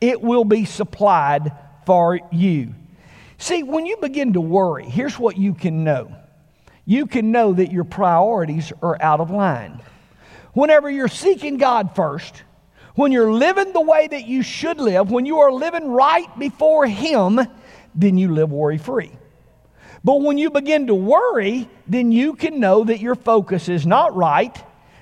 It 0.00 0.22
will 0.22 0.44
be 0.44 0.64
supplied 0.64 1.50
for 1.86 2.20
you. 2.30 2.72
See, 3.38 3.64
when 3.64 3.84
you 3.84 3.96
begin 3.96 4.34
to 4.34 4.40
worry, 4.40 4.84
here's 4.84 5.18
what 5.18 5.36
you 5.36 5.54
can 5.54 5.82
know 5.82 6.14
you 6.84 7.08
can 7.08 7.32
know 7.32 7.52
that 7.52 7.72
your 7.72 7.82
priorities 7.82 8.72
are 8.80 8.96
out 9.02 9.18
of 9.18 9.32
line. 9.32 9.80
Whenever 10.52 10.88
you're 10.88 11.08
seeking 11.08 11.56
God 11.56 11.96
first, 11.96 12.44
when 12.94 13.10
you're 13.10 13.32
living 13.32 13.72
the 13.72 13.80
way 13.80 14.06
that 14.06 14.28
you 14.28 14.44
should 14.44 14.78
live, 14.78 15.10
when 15.10 15.26
you 15.26 15.40
are 15.40 15.50
living 15.50 15.90
right 15.90 16.38
before 16.38 16.86
Him, 16.86 17.40
then 17.92 18.16
you 18.16 18.32
live 18.32 18.52
worry 18.52 18.78
free. 18.78 19.10
But 20.04 20.20
when 20.20 20.38
you 20.38 20.50
begin 20.50 20.86
to 20.86 20.94
worry, 20.94 21.68
then 21.88 22.12
you 22.12 22.34
can 22.34 22.60
know 22.60 22.84
that 22.84 23.00
your 23.00 23.16
focus 23.16 23.68
is 23.68 23.84
not 23.84 24.14
right, 24.14 24.56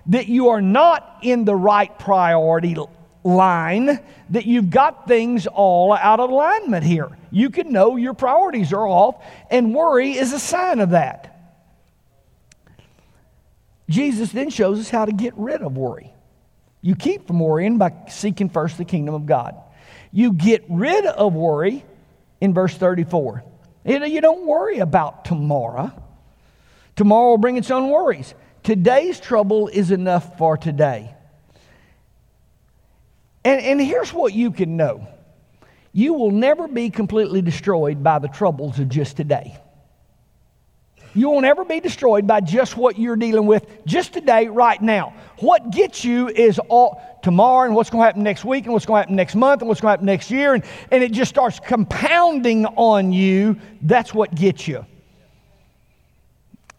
that 0.08 0.28
you 0.28 0.48
are 0.50 0.60
not 0.60 1.18
in 1.22 1.44
the 1.44 1.54
right 1.54 1.96
priority 1.98 2.76
line, 3.24 4.00
that 4.30 4.46
you've 4.46 4.70
got 4.70 5.08
things 5.08 5.46
all 5.46 5.92
out 5.92 6.20
of 6.20 6.30
alignment 6.30 6.84
here. 6.84 7.10
You 7.30 7.50
can 7.50 7.72
know 7.72 7.96
your 7.96 8.14
priorities 8.14 8.72
are 8.72 8.86
off, 8.86 9.22
and 9.50 9.74
worry 9.74 10.12
is 10.12 10.32
a 10.32 10.38
sign 10.38 10.80
of 10.80 10.90
that. 10.90 11.32
Jesus 13.88 14.32
then 14.32 14.50
shows 14.50 14.80
us 14.80 14.90
how 14.90 15.04
to 15.04 15.12
get 15.12 15.34
rid 15.36 15.62
of 15.62 15.76
worry. 15.76 16.12
You 16.82 16.94
keep 16.94 17.26
from 17.26 17.40
worrying 17.40 17.78
by 17.78 17.92
seeking 18.08 18.48
first 18.48 18.78
the 18.78 18.84
kingdom 18.84 19.14
of 19.14 19.26
God. 19.26 19.56
You 20.12 20.32
get 20.32 20.64
rid 20.68 21.04
of 21.04 21.34
worry 21.34 21.84
in 22.40 22.54
verse 22.54 22.74
34. 22.74 23.44
You 23.84 24.20
don't 24.20 24.46
worry 24.46 24.78
about 24.78 25.24
tomorrow. 25.24 25.92
Tomorrow 26.96 27.30
will 27.30 27.38
bring 27.38 27.56
its 27.56 27.70
own 27.70 27.88
worries. 27.90 28.34
Today's 28.66 29.20
trouble 29.20 29.68
is 29.68 29.92
enough 29.92 30.38
for 30.38 30.56
today. 30.56 31.14
And, 33.44 33.60
and 33.60 33.80
here's 33.80 34.12
what 34.12 34.34
you 34.34 34.50
can 34.50 34.76
know 34.76 35.06
you 35.92 36.14
will 36.14 36.32
never 36.32 36.66
be 36.66 36.90
completely 36.90 37.40
destroyed 37.42 38.02
by 38.02 38.18
the 38.18 38.26
troubles 38.26 38.80
of 38.80 38.88
just 38.88 39.16
today. 39.16 39.56
You 41.14 41.30
won't 41.30 41.46
ever 41.46 41.64
be 41.64 41.78
destroyed 41.78 42.26
by 42.26 42.40
just 42.40 42.76
what 42.76 42.98
you're 42.98 43.14
dealing 43.14 43.46
with 43.46 43.64
just 43.86 44.12
today, 44.12 44.48
right 44.48 44.82
now. 44.82 45.14
What 45.38 45.70
gets 45.70 46.04
you 46.04 46.26
is 46.28 46.58
all 46.58 47.20
tomorrow 47.22 47.66
and 47.66 47.76
what's 47.76 47.88
going 47.88 48.02
to 48.02 48.06
happen 48.06 48.24
next 48.24 48.44
week 48.44 48.64
and 48.64 48.72
what's 48.72 48.84
going 48.84 48.96
to 48.96 49.02
happen 49.02 49.14
next 49.14 49.36
month 49.36 49.62
and 49.62 49.68
what's 49.68 49.80
going 49.80 49.90
to 49.90 49.92
happen 49.92 50.06
next 50.06 50.28
year. 50.28 50.54
And, 50.54 50.64
and 50.90 51.04
it 51.04 51.12
just 51.12 51.28
starts 51.28 51.60
compounding 51.60 52.66
on 52.66 53.12
you. 53.12 53.60
That's 53.80 54.12
what 54.12 54.34
gets 54.34 54.66
you. 54.66 54.84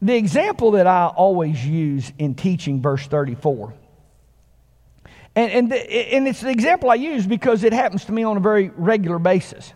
The 0.01 0.15
example 0.15 0.71
that 0.71 0.85
I 0.85 1.07
always 1.07 1.65
use 1.65 2.11
in 2.19 2.35
teaching 2.35 2.81
verse 2.81 3.05
34, 3.07 3.73
and, 5.35 5.51
and, 5.51 5.73
and 5.73 6.27
it's 6.27 6.41
the 6.41 6.49
example 6.49 6.89
I 6.89 6.95
use 6.95 7.25
because 7.25 7.63
it 7.63 7.73
happens 7.73 8.05
to 8.05 8.11
me 8.11 8.23
on 8.23 8.37
a 8.37 8.39
very 8.39 8.69
regular 8.69 9.19
basis. 9.19 9.73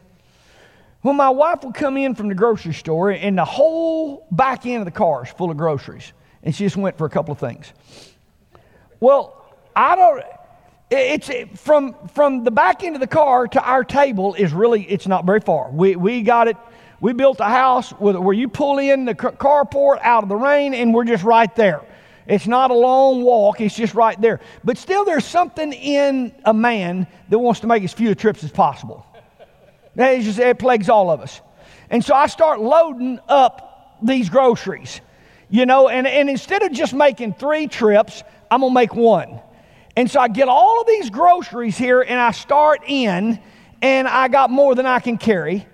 When 1.02 1.16
my 1.16 1.30
wife 1.30 1.64
would 1.64 1.74
come 1.74 1.98
in 1.98 2.14
from 2.14 2.30
the 2.30 2.36
grocery 2.36 2.74
store 2.74 3.10
and 3.10 3.38
the 3.38 3.46
whole 3.46 4.28
back 4.32 4.66
end 4.66 4.80
of 4.80 4.86
the 4.86 4.92
car 4.92 5.24
is 5.24 5.32
full 5.32 5.50
of 5.50 5.58
groceries, 5.58 6.14
and 6.44 6.56
she 6.56 6.66
just 6.66 6.78
went 6.78 6.98
for 6.98 7.06
a 7.06 7.10
couple 7.10 7.32
of 7.32 7.40
things. 7.40 7.74
Well, 9.00 9.56
I 9.76 9.96
don't. 9.96 10.24
It's 10.92 11.30
from 11.62 11.96
from 12.10 12.44
the 12.44 12.52
back 12.52 12.84
end 12.84 12.96
of 12.96 13.00
the 13.00 13.08
car 13.08 13.48
to 13.48 13.64
our 13.64 13.84
table 13.84 14.36
is 14.36 14.54
really 14.54 14.84
it's 14.84 15.08
not 15.08 15.26
very 15.26 15.40
far. 15.40 15.72
We 15.72 15.96
we 15.96 16.22
got 16.22 16.48
it. 16.48 16.58
We 17.02 17.14
built 17.14 17.40
a 17.40 17.46
house 17.46 17.92
with, 18.00 18.16
where 18.16 18.34
you 18.34 18.48
pull 18.48 18.78
in 18.78 19.06
the 19.06 19.16
carport 19.16 20.00
out 20.02 20.22
of 20.22 20.30
the 20.30 20.36
rain, 20.36 20.76
and 20.76 20.94
we're 20.94 21.04
just 21.04 21.24
right 21.24 21.54
there. 21.56 21.82
It's 22.28 22.46
not 22.46 22.70
a 22.70 22.76
long 22.76 23.24
walk, 23.24 23.60
it's 23.60 23.76
just 23.76 23.96
right 23.96 24.22
there. 24.22 24.40
But 24.64 24.78
still, 24.78 25.04
there's 25.04 25.26
something 25.26 25.74
in 25.74 26.32
a 26.46 26.54
man 26.54 27.08
that 27.30 27.40
wants 27.40 27.62
to 27.62 27.68
make 27.68 27.84
as 27.84 27.92
few 27.92 28.14
trips 28.14 28.44
as 28.44 28.52
possible. 28.52 29.04
It 29.96 30.22
just 30.22 30.38
it 30.38 30.60
plagues 30.60 30.90
all 30.90 31.10
of 31.10 31.22
us. 31.22 31.42
And 31.90 32.06
so 32.06 32.14
I 32.14 32.28
start 32.28 32.62
loading 32.62 33.20
up 33.28 33.98
these 34.04 34.30
groceries, 34.30 35.02
you 35.50 35.66
know, 35.66 35.90
and, 35.90 36.06
and 36.06 36.30
instead 36.30 36.62
of 36.62 36.72
just 36.72 36.94
making 36.94 37.34
three 37.34 37.66
trips, 37.66 38.24
I'm 38.52 38.62
gonna 38.62 38.74
make 38.74 38.94
one. 38.94 39.42
And 39.98 40.10
so 40.10 40.20
I 40.20 40.28
get 40.28 40.48
all 40.48 40.82
of 40.82 40.88
these 40.88 41.10
groceries 41.10 41.78
here 41.78 42.02
and 42.02 42.20
I 42.20 42.32
start 42.32 42.84
in, 42.88 43.40
and 43.82 44.08
I 44.08 44.28
got 44.28 44.52
more 44.52 44.76
than 44.76 44.86
I 44.86 45.00
can 45.00 45.18
carry. 45.18 45.66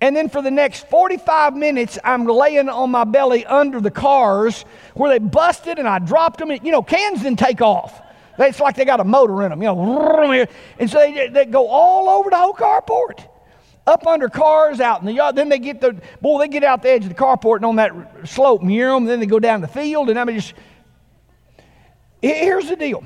And 0.00 0.16
then 0.16 0.28
for 0.28 0.40
the 0.40 0.50
next 0.50 0.88
45 0.88 1.54
minutes, 1.56 1.98
I'm 2.02 2.24
laying 2.24 2.68
on 2.68 2.90
my 2.90 3.04
belly 3.04 3.44
under 3.44 3.80
the 3.80 3.90
cars 3.90 4.64
where 4.94 5.10
they 5.10 5.18
busted 5.18 5.78
and 5.78 5.86
I 5.86 5.98
dropped 5.98 6.38
them. 6.38 6.50
You 6.50 6.72
know, 6.72 6.82
cans 6.82 7.22
didn't 7.22 7.38
take 7.38 7.60
off. 7.60 8.00
It's 8.38 8.60
like 8.60 8.76
they 8.76 8.86
got 8.86 9.00
a 9.00 9.04
motor 9.04 9.42
in 9.42 9.50
them, 9.50 9.60
you 9.60 9.68
know. 9.68 10.46
And 10.78 10.90
so 10.90 10.98
they, 10.98 11.28
they 11.28 11.44
go 11.44 11.68
all 11.68 12.08
over 12.08 12.30
the 12.30 12.36
whole 12.36 12.54
carport 12.54 13.26
up 13.86 14.06
under 14.06 14.28
cars 14.28 14.80
out 14.80 15.00
in 15.00 15.06
the 15.06 15.12
yard. 15.12 15.36
Then 15.36 15.48
they 15.48 15.58
get 15.58 15.80
the 15.80 16.00
boy, 16.22 16.38
they 16.38 16.48
get 16.48 16.64
out 16.64 16.82
the 16.82 16.90
edge 16.90 17.02
of 17.02 17.10
the 17.10 17.14
carport 17.14 17.56
and 17.56 17.66
on 17.66 17.76
that 17.76 17.92
slope 18.24 18.62
near 18.62 18.92
them. 18.92 19.04
Then 19.04 19.20
they 19.20 19.26
go 19.26 19.38
down 19.38 19.60
the 19.60 19.68
field, 19.68 20.08
and 20.08 20.18
I 20.18 20.24
mean, 20.24 20.36
just 20.36 20.54
here's 22.22 22.68
the 22.68 22.76
deal. 22.76 23.04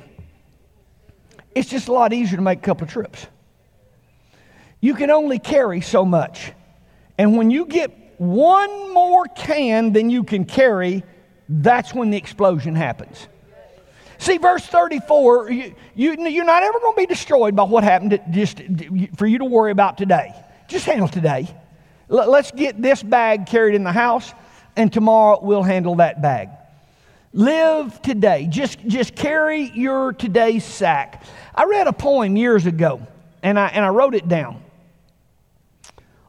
It's 1.54 1.68
just 1.68 1.88
a 1.88 1.92
lot 1.92 2.12
easier 2.12 2.36
to 2.36 2.42
make 2.42 2.58
a 2.58 2.62
couple 2.62 2.86
trips. 2.86 3.26
You 4.80 4.94
can 4.94 5.10
only 5.10 5.38
carry 5.38 5.80
so 5.80 6.04
much, 6.04 6.52
and 7.18 7.36
when 7.36 7.50
you 7.50 7.66
get 7.66 7.90
one 8.18 8.92
more 8.92 9.24
can 9.26 9.92
than 9.92 10.10
you 10.10 10.24
can 10.24 10.44
carry, 10.44 11.04
that's 11.48 11.94
when 11.94 12.10
the 12.10 12.16
explosion 12.16 12.74
happens. 12.74 13.28
See, 14.18 14.38
verse 14.38 14.64
34, 14.64 15.50
you, 15.50 15.74
you, 15.94 16.28
you're 16.28 16.44
not 16.44 16.62
ever 16.62 16.78
going 16.78 16.94
to 16.94 17.00
be 17.00 17.06
destroyed 17.06 17.54
by 17.54 17.64
what 17.64 17.84
happened 17.84 18.18
just 18.30 18.62
for 19.16 19.26
you 19.26 19.38
to 19.38 19.44
worry 19.44 19.70
about 19.70 19.98
today. 19.98 20.32
Just 20.68 20.86
handle 20.86 21.08
today. 21.08 21.46
L- 22.10 22.30
let's 22.30 22.50
get 22.50 22.80
this 22.80 23.02
bag 23.02 23.46
carried 23.46 23.74
in 23.74 23.84
the 23.84 23.92
house, 23.92 24.32
and 24.76 24.92
tomorrow 24.92 25.40
we'll 25.42 25.62
handle 25.62 25.96
that 25.96 26.22
bag. 26.22 26.48
Live 27.32 28.00
today. 28.00 28.46
Just, 28.48 28.78
just 28.86 29.14
carry 29.14 29.70
your 29.74 30.12
today's 30.12 30.64
sack. 30.64 31.24
I 31.54 31.64
read 31.64 31.86
a 31.86 31.92
poem 31.92 32.36
years 32.36 32.64
ago, 32.64 33.06
and 33.42 33.58
I, 33.58 33.66
and 33.68 33.84
I 33.84 33.88
wrote 33.88 34.14
it 34.14 34.28
down. 34.28 34.63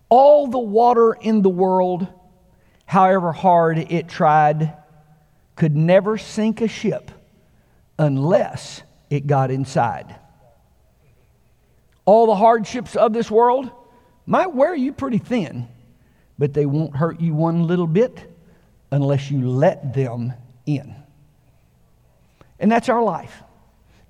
All 0.09 0.47
the 0.47 0.59
water 0.59 1.13
in 1.13 1.41
the 1.41 1.49
world, 1.49 2.07
however 2.85 3.31
hard 3.31 3.77
it 3.77 4.07
tried, 4.07 4.73
could 5.55 5.75
never 5.75 6.17
sink 6.17 6.61
a 6.61 6.67
ship 6.67 7.11
unless 7.97 8.83
it 9.09 9.27
got 9.27 9.51
inside. 9.51 10.15
All 12.05 12.27
the 12.27 12.35
hardships 12.35 12.95
of 12.95 13.13
this 13.13 13.31
world 13.31 13.71
might 14.25 14.53
wear 14.53 14.75
you 14.75 14.91
pretty 14.91 15.17
thin, 15.17 15.67
but 16.37 16.53
they 16.53 16.65
won't 16.65 16.95
hurt 16.95 17.19
you 17.19 17.33
one 17.33 17.67
little 17.67 17.87
bit 17.87 18.31
unless 18.91 19.31
you 19.31 19.49
let 19.49 19.93
them 19.93 20.33
in. 20.65 20.95
And 22.59 22.71
that's 22.71 22.89
our 22.89 23.01
life. 23.03 23.43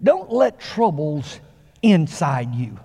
Don't 0.03 0.31
let 0.31 0.59
troubles 0.59 1.39
inside 1.81 2.53
you. 2.53 2.77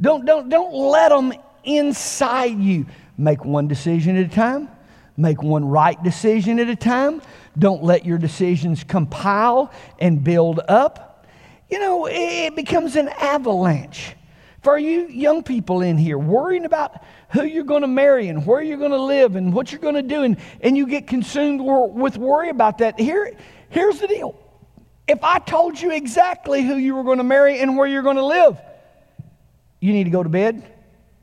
Don't, 0.00 0.24
don't, 0.24 0.48
don't 0.48 0.72
let 0.74 1.10
them 1.10 1.32
inside 1.64 2.58
you. 2.58 2.86
Make 3.18 3.44
one 3.44 3.68
decision 3.68 4.16
at 4.16 4.26
a 4.26 4.34
time. 4.34 4.68
Make 5.16 5.42
one 5.42 5.64
right 5.64 6.02
decision 6.02 6.58
at 6.58 6.68
a 6.68 6.76
time. 6.76 7.20
Don't 7.58 7.82
let 7.82 8.04
your 8.06 8.18
decisions 8.18 8.82
compile 8.84 9.72
and 9.98 10.24
build 10.24 10.60
up. 10.68 11.26
You 11.68 11.78
know, 11.78 12.06
it 12.06 12.56
becomes 12.56 12.96
an 12.96 13.08
avalanche. 13.08 14.14
For 14.62 14.78
you 14.78 15.08
young 15.08 15.42
people 15.42 15.82
in 15.82 15.98
here, 15.98 16.16
worrying 16.16 16.64
about 16.64 17.02
who 17.30 17.44
you're 17.44 17.64
going 17.64 17.82
to 17.82 17.88
marry 17.88 18.28
and 18.28 18.46
where 18.46 18.62
you're 18.62 18.78
going 18.78 18.92
to 18.92 19.02
live 19.02 19.34
and 19.34 19.52
what 19.52 19.72
you're 19.72 19.80
going 19.80 19.96
to 19.96 20.02
do, 20.02 20.22
and, 20.22 20.36
and 20.60 20.76
you 20.76 20.86
get 20.86 21.08
consumed 21.08 21.60
with 21.60 22.16
worry 22.16 22.48
about 22.48 22.78
that, 22.78 22.98
here, 22.98 23.36
here's 23.70 23.98
the 23.98 24.06
deal. 24.06 24.38
If 25.08 25.24
I 25.24 25.40
told 25.40 25.80
you 25.80 25.90
exactly 25.90 26.62
who 26.62 26.76
you 26.76 26.94
were 26.94 27.02
going 27.02 27.18
to 27.18 27.24
marry 27.24 27.58
and 27.58 27.76
where 27.76 27.88
you're 27.88 28.02
going 28.02 28.16
to 28.16 28.24
live, 28.24 28.56
you 29.80 29.92
need 29.92 30.04
to 30.04 30.10
go 30.10 30.22
to 30.22 30.28
bed. 30.28 30.62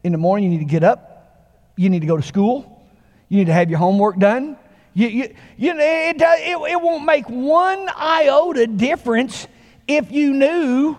In 0.09 0.13
the 0.13 0.17
morning, 0.17 0.51
you 0.51 0.57
need 0.57 0.65
to 0.65 0.71
get 0.71 0.83
up. 0.83 1.69
You 1.75 1.87
need 1.87 1.99
to 1.99 2.07
go 2.07 2.17
to 2.17 2.23
school. 2.23 2.83
You 3.27 3.37
need 3.37 3.45
to 3.45 3.53
have 3.53 3.69
your 3.69 3.77
homework 3.77 4.17
done. 4.17 4.57
You, 4.95 5.07
you, 5.07 5.35
you 5.55 5.71
know, 5.75 5.79
it, 5.79 6.81
won't 6.81 7.05
make 7.05 7.29
one 7.29 7.87
iota 7.95 8.65
difference 8.65 9.47
if 9.87 10.11
you 10.11 10.33
knew 10.33 10.97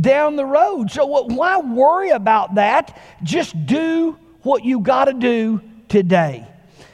down 0.00 0.36
the 0.36 0.44
road. 0.44 0.92
So 0.92 1.06
why 1.06 1.58
worry 1.58 2.10
about 2.10 2.54
that? 2.54 2.96
Just 3.24 3.66
do 3.66 4.16
what 4.42 4.64
you 4.64 4.78
got 4.78 5.06
to 5.06 5.12
do 5.12 5.60
today. 5.88 6.46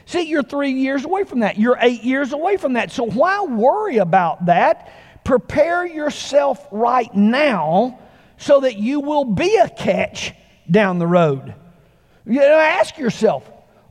See, 0.07 0.21
you're 0.21 0.41
three 0.41 0.71
years 0.71 1.05
away 1.05 1.23
from 1.23 1.41
that. 1.41 1.59
You're 1.59 1.77
eight 1.79 2.03
years 2.03 2.33
away 2.33 2.57
from 2.57 2.73
that. 2.73 2.91
So 2.91 3.03
why 3.03 3.43
worry 3.43 3.97
about 3.97 4.47
that? 4.47 4.91
Prepare 5.23 5.85
yourself 5.85 6.67
right 6.71 7.13
now 7.13 7.99
so 8.39 8.61
that 8.61 8.77
you 8.77 9.01
will 9.01 9.25
be 9.25 9.55
a 9.57 9.69
catch 9.69 10.33
down 10.71 10.99
the 10.99 11.07
road. 11.07 11.53
You 12.25 12.39
know, 12.39 12.59
ask 12.59 12.97
yourself 12.97 13.49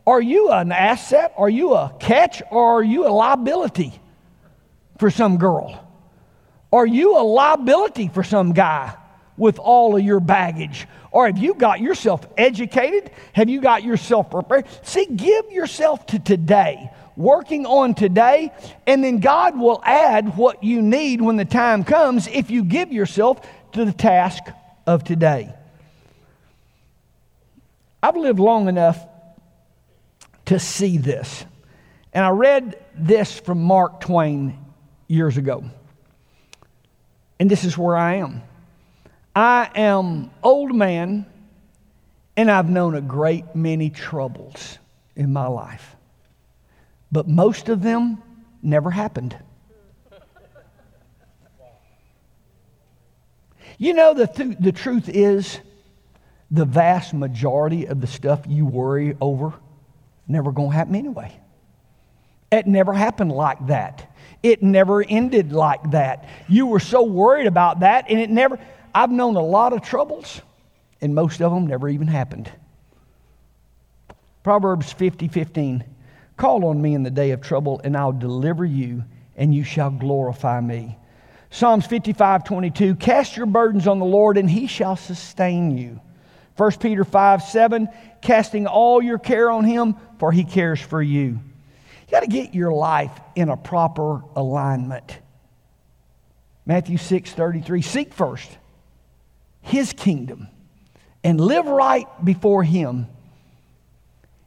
are 0.08 0.22
you 0.22 0.50
an 0.50 0.72
asset? 0.72 1.34
Are 1.36 1.50
you 1.50 1.74
a 1.74 1.94
catch? 2.00 2.40
Or 2.50 2.78
are 2.78 2.82
you 2.82 3.06
a 3.06 3.10
liability 3.12 3.92
for 4.98 5.10
some 5.10 5.36
girl? 5.36 5.86
Are 6.72 6.86
you 6.86 7.18
a 7.18 7.20
liability 7.20 8.08
for 8.08 8.22
some 8.22 8.52
guy 8.54 8.94
with 9.36 9.58
all 9.58 9.96
of 9.96 10.02
your 10.02 10.20
baggage? 10.20 10.86
Or 11.10 11.26
have 11.26 11.36
you 11.36 11.52
got 11.52 11.80
yourself 11.80 12.26
educated? 12.38 13.10
Have 13.34 13.50
you 13.50 13.60
got 13.60 13.82
yourself 13.82 14.30
prepared? 14.30 14.64
See, 14.82 15.04
give 15.04 15.52
yourself 15.52 16.06
to 16.06 16.18
today, 16.18 16.90
working 17.14 17.66
on 17.66 17.94
today, 17.94 18.50
and 18.86 19.04
then 19.04 19.20
God 19.20 19.58
will 19.58 19.82
add 19.84 20.38
what 20.38 20.64
you 20.64 20.80
need 20.80 21.20
when 21.20 21.36
the 21.36 21.44
time 21.44 21.84
comes 21.84 22.28
if 22.28 22.50
you 22.50 22.64
give 22.64 22.92
yourself 22.92 23.46
to 23.72 23.84
the 23.84 23.92
task 23.92 24.42
of 24.86 25.04
today. 25.04 25.52
I've 28.02 28.16
lived 28.16 28.38
long 28.38 28.68
enough 28.68 29.04
to 30.46 30.58
see 30.58 30.98
this. 30.98 31.44
And 32.12 32.24
I 32.24 32.30
read 32.30 32.82
this 32.94 33.38
from 33.38 33.62
Mark 33.62 34.00
Twain 34.00 34.58
years 35.08 35.36
ago. 35.36 35.64
And 37.38 37.50
this 37.50 37.64
is 37.64 37.76
where 37.76 37.96
I 37.96 38.16
am. 38.16 38.42
I 39.34 39.70
am 39.74 40.30
old 40.42 40.74
man 40.74 41.26
and 42.36 42.50
I've 42.50 42.70
known 42.70 42.94
a 42.94 43.00
great 43.00 43.54
many 43.54 43.90
troubles 43.90 44.78
in 45.16 45.32
my 45.32 45.46
life. 45.46 45.96
But 47.10 47.28
most 47.28 47.68
of 47.68 47.82
them 47.82 48.22
never 48.62 48.90
happened. 48.90 49.36
You 53.76 53.94
know, 53.94 54.14
the, 54.14 54.26
th- 54.26 54.56
the 54.58 54.72
truth 54.72 55.08
is, 55.08 55.60
the 56.50 56.64
vast 56.64 57.12
majority 57.12 57.86
of 57.86 58.00
the 58.00 58.06
stuff 58.06 58.42
you 58.46 58.64
worry 58.64 59.16
over 59.20 59.52
never 60.28 60.52
going 60.52 60.70
to 60.70 60.76
happen 60.76 60.94
anyway. 60.94 61.32
It 62.50 62.66
never 62.66 62.92
happened 62.92 63.32
like 63.32 63.66
that. 63.66 64.14
It 64.42 64.62
never 64.62 65.02
ended 65.02 65.52
like 65.52 65.90
that. 65.90 66.28
You 66.48 66.66
were 66.66 66.80
so 66.80 67.02
worried 67.02 67.46
about 67.46 67.80
that, 67.80 68.06
and 68.08 68.20
it 68.20 68.30
never. 68.30 68.58
I've 68.94 69.10
known 69.10 69.36
a 69.36 69.42
lot 69.42 69.72
of 69.72 69.82
troubles, 69.82 70.40
and 71.00 71.14
most 71.14 71.42
of 71.42 71.52
them 71.52 71.66
never 71.66 71.88
even 71.88 72.06
happened. 72.06 72.50
Proverbs 74.42 74.92
50 74.92 75.28
15. 75.28 75.84
Call 76.36 76.64
on 76.66 76.80
me 76.80 76.94
in 76.94 77.02
the 77.02 77.10
day 77.10 77.32
of 77.32 77.40
trouble, 77.40 77.80
and 77.82 77.96
I'll 77.96 78.12
deliver 78.12 78.64
you, 78.64 79.04
and 79.36 79.54
you 79.54 79.64
shall 79.64 79.90
glorify 79.90 80.60
me. 80.60 80.96
Psalms 81.50 81.86
55 81.86 82.44
22. 82.44 82.94
Cast 82.94 83.36
your 83.36 83.46
burdens 83.46 83.86
on 83.86 83.98
the 83.98 84.06
Lord, 84.06 84.38
and 84.38 84.48
he 84.48 84.66
shall 84.66 84.96
sustain 84.96 85.76
you. 85.76 86.00
1 86.58 86.72
Peter 86.80 87.04
5 87.04 87.42
7, 87.44 87.88
casting 88.20 88.66
all 88.66 89.00
your 89.00 89.18
care 89.18 89.48
on 89.48 89.64
him, 89.64 89.94
for 90.18 90.32
he 90.32 90.42
cares 90.42 90.80
for 90.80 91.00
you. 91.00 91.22
You 91.22 92.10
got 92.10 92.20
to 92.20 92.26
get 92.26 92.52
your 92.52 92.72
life 92.72 93.12
in 93.36 93.48
a 93.48 93.56
proper 93.56 94.22
alignment. 94.34 95.18
Matthew 96.66 96.98
6 96.98 97.30
33, 97.30 97.80
seek 97.82 98.12
first 98.12 98.58
his 99.60 99.92
kingdom 99.92 100.48
and 101.22 101.40
live 101.40 101.66
right 101.66 102.06
before 102.24 102.64
him. 102.64 103.06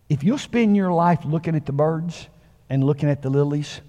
If 0.10 0.24
you'll 0.24 0.38
spend 0.38 0.76
your 0.76 0.92
life 0.92 1.24
looking 1.24 1.56
at 1.56 1.66
the 1.66 1.72
birds 1.72 2.28
and 2.70 2.84
looking 2.84 3.10
at 3.10 3.22
the 3.22 3.30
lilies, 3.30 3.80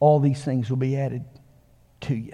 all 0.00 0.18
these 0.18 0.42
things 0.42 0.68
will 0.68 0.78
be 0.78 0.96
added 0.96 1.24
to 2.02 2.16
you. 2.16 2.32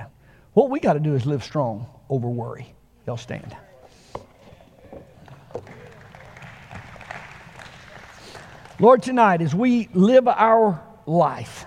What 0.55 0.71
we 0.71 0.81
got 0.81 0.95
to 0.95 1.01
do 1.01 1.15
is 1.15 1.27
live 1.27 1.45
strong 1.45 1.87
over 2.09 2.29
worry. 2.29 2.75
Y'all 3.07 3.19
stand. 3.19 3.55
Lord, 8.81 9.03
tonight, 9.03 9.43
as 9.43 9.55
we 9.55 9.89
live 9.93 10.29
our 10.29 10.81
life, 11.05 11.67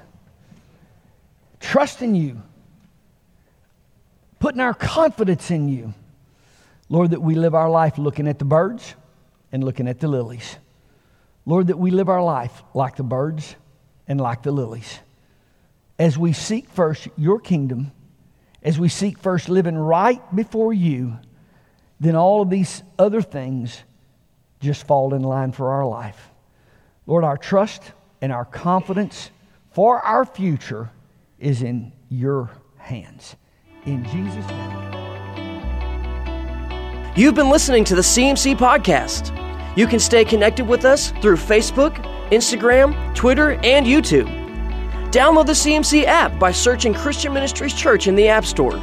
trusting 1.60 2.15
you, 2.15 2.41
putting 4.39 4.62
our 4.62 4.74
confidence 4.74 5.52
in 5.52 5.67
you, 5.67 5.94
Lord, 6.88 7.12
that 7.12 7.22
we 7.22 7.36
live 7.36 7.54
our 7.54 7.70
life 7.70 7.98
looking 7.98 8.28
at 8.28 8.39
the 8.39 8.46
birds 8.46 8.96
and 9.52 9.63
looking 9.63 9.88
at 9.88 10.00
the 10.00 10.08
lilies. 10.08 10.58
Lord, 11.46 11.67
that 11.67 11.78
we 11.78 11.91
live 11.91 12.08
our 12.08 12.24
life 12.24 12.63
like 12.74 12.96
the 12.96 13.04
birds 13.04 13.56
and 14.08 14.20
like 14.20 14.44
the 14.44 14.52
lilies. 14.52 15.00
As 16.00 16.17
we 16.17 16.34
seek 16.34 16.70
first 16.70 17.08
your 17.17 17.39
kingdom, 17.39 17.91
as 18.63 18.80
we 18.80 18.89
seek 18.89 19.17
first 19.17 19.50
living 19.50 19.78
right 19.78 20.22
before 20.36 20.74
you, 20.74 21.17
then 22.02 22.16
all 22.16 22.42
of 22.42 22.50
these 22.50 22.82
other 22.98 23.22
things 23.22 23.84
just 24.60 24.88
fall 24.88 25.14
in 25.14 25.22
line 25.22 25.52
for 25.52 25.72
our 25.72 25.86
life. 25.86 26.32
Lord, 27.06 27.24
our 27.24 27.38
trust 27.38 27.84
and 28.22 28.32
our 28.32 28.44
confidence 28.44 29.30
for 29.70 30.02
our 30.02 30.26
future 30.26 30.90
is 31.38 31.62
in 31.62 31.92
your 32.10 32.50
hands. 32.78 33.36
In 33.86 34.04
Jesus' 34.06 34.48
name. 34.48 34.82
You've 37.16 37.36
been 37.36 37.52
listening 37.52 37.84
to 37.86 37.96
the 37.96 38.02
CMC 38.02 38.58
Podcast. 38.58 39.38
You 39.78 39.86
can 39.86 40.00
stay 40.00 40.26
connected 40.26 40.68
with 40.68 40.86
us 40.86 41.12
through 41.22 41.36
Facebook, 41.36 41.96
Instagram, 42.32 43.14
Twitter, 43.14 43.60
and 43.64 43.86
YouTube. 43.86 44.28
Download 45.12 45.46
the 45.46 45.52
CMC 45.52 46.06
app 46.06 46.40
by 46.40 46.52
searching 46.52 46.96
Christian 46.96 47.32
Ministries 47.32 47.76
Church 47.76 48.08
in 48.08 48.16
the 48.16 48.28
App 48.28 48.46
Store. 48.46 48.80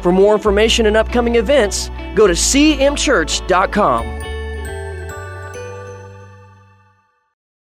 For 0.00 0.12
more 0.12 0.34
information 0.34 0.86
and 0.86 0.96
upcoming 0.96 1.36
events, 1.36 1.90
go 2.14 2.26
to 2.26 2.34
cmchurch.com. 2.34 4.31